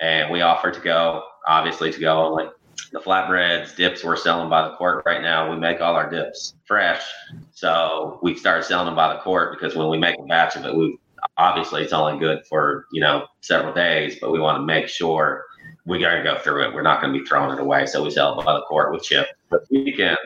[0.00, 1.24] and we offer to go.
[1.46, 2.46] Obviously, to go only.
[2.92, 5.50] The flatbreads, dips we're selling by the quart right now.
[5.50, 7.02] We make all our dips fresh,
[7.50, 10.64] so we started selling them by the quart because when we make a batch of
[10.64, 10.96] it, we
[11.36, 15.44] obviously it's only good for you know several days, but we want to make sure
[15.84, 16.74] we got to go through it.
[16.74, 18.92] We're not going to be throwing it away, so we sell it by the quart
[18.92, 19.26] with chip.
[19.50, 20.18] But weekend,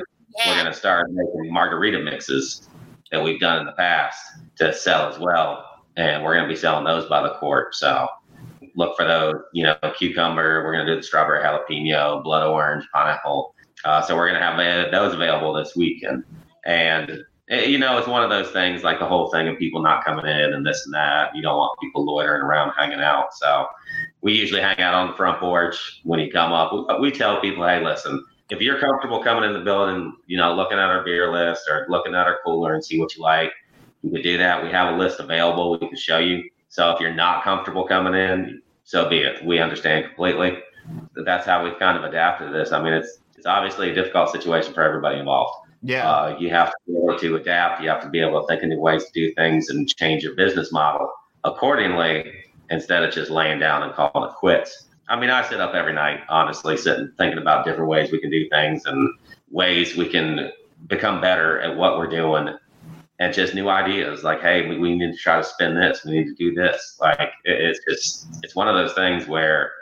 [0.46, 2.68] we're going to start making margarita mixes
[3.12, 4.20] that we've done in the past
[4.56, 7.74] to sell as well, and we're going to be selling those by the quart.
[7.74, 8.08] So
[8.74, 9.36] look for those.
[9.52, 10.64] You know, cucumber.
[10.64, 13.54] We're going to do the strawberry jalapeno, blood orange, pineapple.
[13.84, 16.24] Uh, so we're going to have those available this weekend,
[16.64, 17.18] and
[17.50, 20.04] eh, you know, it's one of those things like the whole thing of people not
[20.04, 21.34] coming in and this and that.
[21.36, 23.34] You don't want people loitering around hanging out.
[23.34, 23.66] So
[24.22, 26.72] we usually hang out on the front porch when you come up.
[26.72, 30.54] We, we tell people, hey, listen, if you're comfortable coming in the building, you know,
[30.54, 33.52] looking at our beer list or looking at our cooler and see what you like,
[34.02, 34.62] you can do that.
[34.62, 35.78] We have a list available.
[35.78, 36.48] We can show you.
[36.68, 39.44] So if you're not comfortable coming in, so be it.
[39.44, 40.58] We understand completely.
[41.24, 42.72] That's how we've kind of adapted to this.
[42.72, 45.68] I mean, it's it's obviously a difficult situation for everybody involved.
[45.82, 46.08] Yeah.
[46.08, 47.82] Uh, you have to be able to adapt.
[47.82, 50.22] You have to be able to think of new ways to do things and change
[50.22, 51.10] your business model
[51.44, 52.32] accordingly
[52.70, 54.81] instead of just laying down and calling it quits.
[55.08, 58.30] I mean, I sit up every night, honestly, sitting thinking about different ways we can
[58.30, 59.08] do things and
[59.50, 60.50] ways we can
[60.86, 62.56] become better at what we're doing
[63.18, 66.04] and just new ideas like, hey, we, we need to try to spin this.
[66.04, 66.96] We need to do this.
[67.00, 69.72] Like, it, it's just, it's one of those things where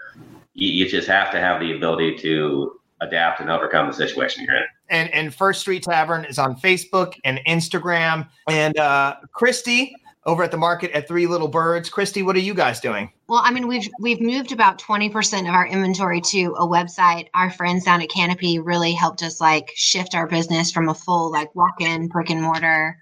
[0.54, 4.56] you, you just have to have the ability to adapt and overcome the situation you're
[4.56, 4.64] in.
[4.90, 8.28] and and First Street Tavern is on Facebook and Instagram.
[8.46, 9.94] And uh, Christy
[10.26, 11.88] over at the market at Three Little Birds.
[11.88, 13.10] Christy, what are you guys doing?
[13.26, 17.28] Well, I mean, we've we've moved about twenty percent of our inventory to a website.
[17.32, 21.30] Our friends down at Canopy really helped us like shift our business from a full
[21.30, 22.98] like walk-in brick and mortar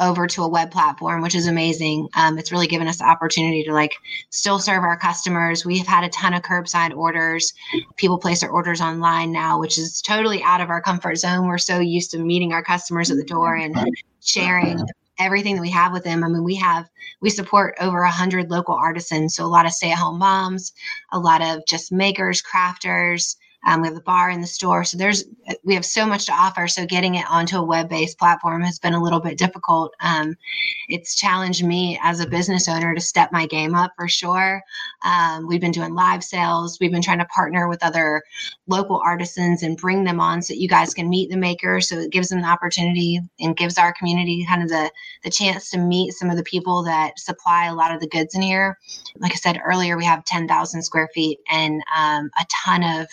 [0.00, 2.08] over to a web platform, which is amazing.
[2.16, 3.92] Um, it's really given us the opportunity to like
[4.30, 5.64] still serve our customers.
[5.64, 7.52] We've had a ton of curbside orders.
[7.96, 11.46] People place their orders online now, which is totally out of our comfort zone.
[11.46, 13.76] We're so used to meeting our customers at the door and
[14.20, 14.80] sharing
[15.18, 16.24] everything that we have with them.
[16.24, 16.88] I mean, we have
[17.20, 20.72] we support over a hundred local artisans, so a lot of stay-at-home moms,
[21.12, 23.36] a lot of just makers, crafters.
[23.66, 25.24] Um, we have the bar in the store, so there's
[25.64, 26.68] we have so much to offer.
[26.68, 29.94] So getting it onto a web-based platform has been a little bit difficult.
[30.00, 30.36] Um,
[30.88, 34.62] it's challenged me as a business owner to step my game up for sure.
[35.04, 36.78] Um, we've been doing live sales.
[36.80, 38.22] We've been trying to partner with other
[38.66, 41.88] local artisans and bring them on so that you guys can meet the makers.
[41.88, 44.90] So it gives them the opportunity and gives our community kind of the
[45.24, 48.34] the chance to meet some of the people that supply a lot of the goods
[48.34, 48.78] in here.
[49.18, 53.08] Like I said earlier, we have 10,000 square feet and um, a ton of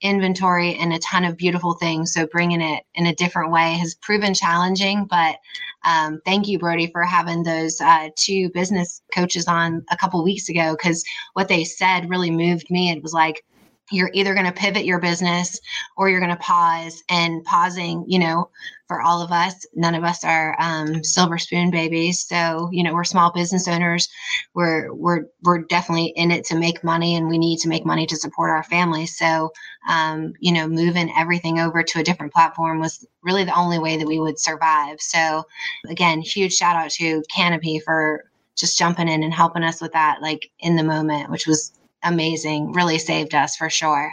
[0.00, 2.12] inventory and a ton of beautiful things.
[2.12, 5.06] So bringing it in a different way has proven challenging.
[5.08, 5.36] But
[5.84, 10.48] um, thank you, Brody, for having those uh, two business coaches on a couple weeks
[10.48, 12.90] ago because what they said really moved me.
[12.90, 13.44] It was like,
[13.90, 15.60] you're either going to pivot your business
[15.96, 17.02] or you're going to pause.
[17.08, 18.50] And pausing you know
[18.86, 22.24] for all of us none of us are um, silver spoon babies.
[22.26, 24.08] So you know we're small business owners.
[24.54, 28.06] We're we're we're definitely in it to make money and we need to make money
[28.06, 29.50] to support our families so
[29.88, 33.96] um, you know moving everything over to a different platform was really the only way
[33.96, 35.00] that we would survive.
[35.00, 35.44] So
[35.88, 38.24] again huge shout out to canopy for
[38.56, 42.72] just jumping in and helping us with that like in the moment which was amazing
[42.72, 44.12] really saved us for sure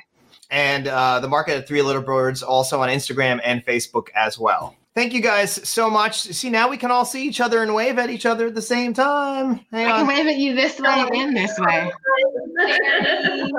[0.50, 4.76] And uh, the market at Three Little Birds also on Instagram and Facebook as well.
[4.94, 6.22] Thank you guys so much.
[6.22, 8.62] See, now we can all see each other and wave at each other at the
[8.62, 9.60] same time.
[9.72, 10.08] Hang i can on.
[10.08, 11.92] wave at you this way and this way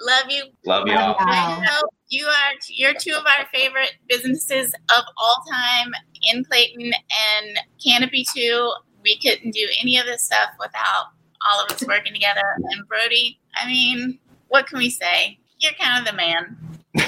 [0.00, 0.44] Love you.
[0.64, 1.16] Love y'all.
[1.18, 5.92] I know you are you're two of our favorite businesses of all time
[6.22, 8.72] in Clayton and Canopy too.
[9.02, 11.12] We couldn't do any of this stuff without
[11.50, 12.42] all of us working together.
[12.56, 14.18] And Brody, I mean,
[14.48, 15.38] what can we say?
[15.58, 16.56] You're kind of the man.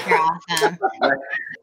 [0.07, 0.77] you're awesome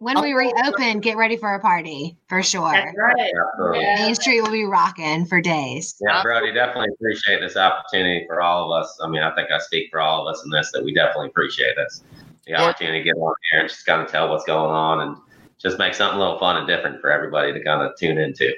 [0.00, 3.32] when we reopen get ready for a party for sure right.
[3.54, 3.78] Absolutely.
[3.78, 8.72] main street will be rocking for days Yeah, Brody, definitely appreciate this opportunity for all
[8.72, 8.98] of us.
[9.02, 11.28] I mean, I think I speak for all of us in this that we definitely
[11.28, 12.02] appreciate this.
[12.46, 15.16] The opportunity to get on here and just kind of tell what's going on and
[15.58, 18.52] just make something a little fun and different for everybody to kind of tune into.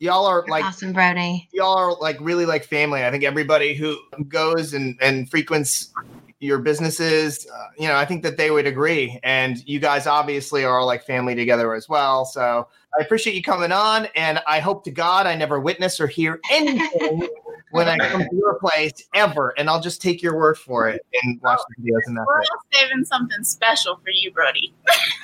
[0.00, 3.04] Y'all are You're like awesome brody y'all are like really like family.
[3.04, 5.92] I think everybody who goes and and frequents
[6.40, 9.18] your businesses, uh, you know, I think that they would agree.
[9.24, 12.24] And you guys obviously are like family together as well.
[12.24, 12.68] So
[12.98, 14.06] I appreciate you coming on.
[14.14, 17.28] And I hope to God I never witness or hear anything
[17.70, 19.54] when I come to your place ever.
[19.58, 22.50] And I'll just take your word for it and watch the videos and We're that's
[22.50, 24.72] all saving something special for you, Brody.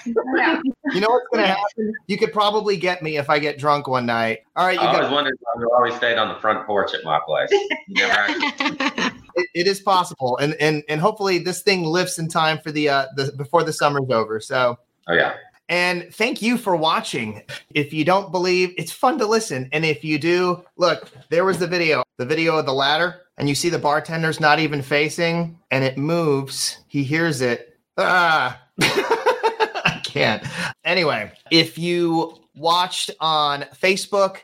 [0.06, 0.60] Yeah.
[0.92, 1.92] You know what's going to happen?
[2.06, 4.40] You could probably get me if I get drunk one night.
[4.56, 5.12] All right, you I always guys.
[5.12, 7.50] wondered why we always stayed on the front porch at my place.
[7.88, 8.26] You never
[9.36, 10.36] It, it is possible.
[10.38, 13.72] And, and, and hopefully this thing lifts in time for the, uh, the, before the
[13.72, 14.38] summer's over.
[14.38, 14.78] So,
[15.08, 15.34] oh yeah.
[15.68, 17.42] And thank you for watching.
[17.74, 19.68] If you don't believe, it's fun to listen.
[19.72, 23.48] And if you do, look, there was the video, the video of the ladder, and
[23.48, 26.78] you see the bartender's not even facing and it moves.
[26.86, 27.78] He hears it.
[27.96, 30.44] Ah, I can't.
[30.84, 34.38] Anyway, if you watched on Facebook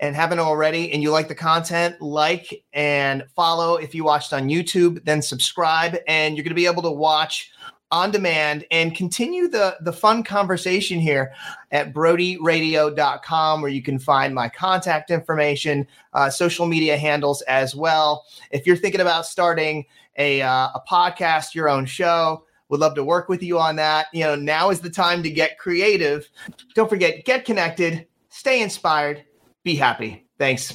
[0.00, 3.76] and haven't already and you like the content, like and follow.
[3.76, 7.52] If you watched on YouTube, then subscribe and you're going to be able to watch
[7.94, 11.32] on demand and continue the the fun conversation here
[11.70, 18.24] at brodyradio.com where you can find my contact information uh, social media handles as well.
[18.50, 19.84] If you're thinking about starting
[20.16, 24.06] a, uh, a podcast your own show would love to work with you on that.
[24.12, 26.28] You know now is the time to get creative.
[26.74, 29.24] Don't forget get connected stay inspired
[29.62, 30.26] be happy.
[30.38, 30.74] Thanks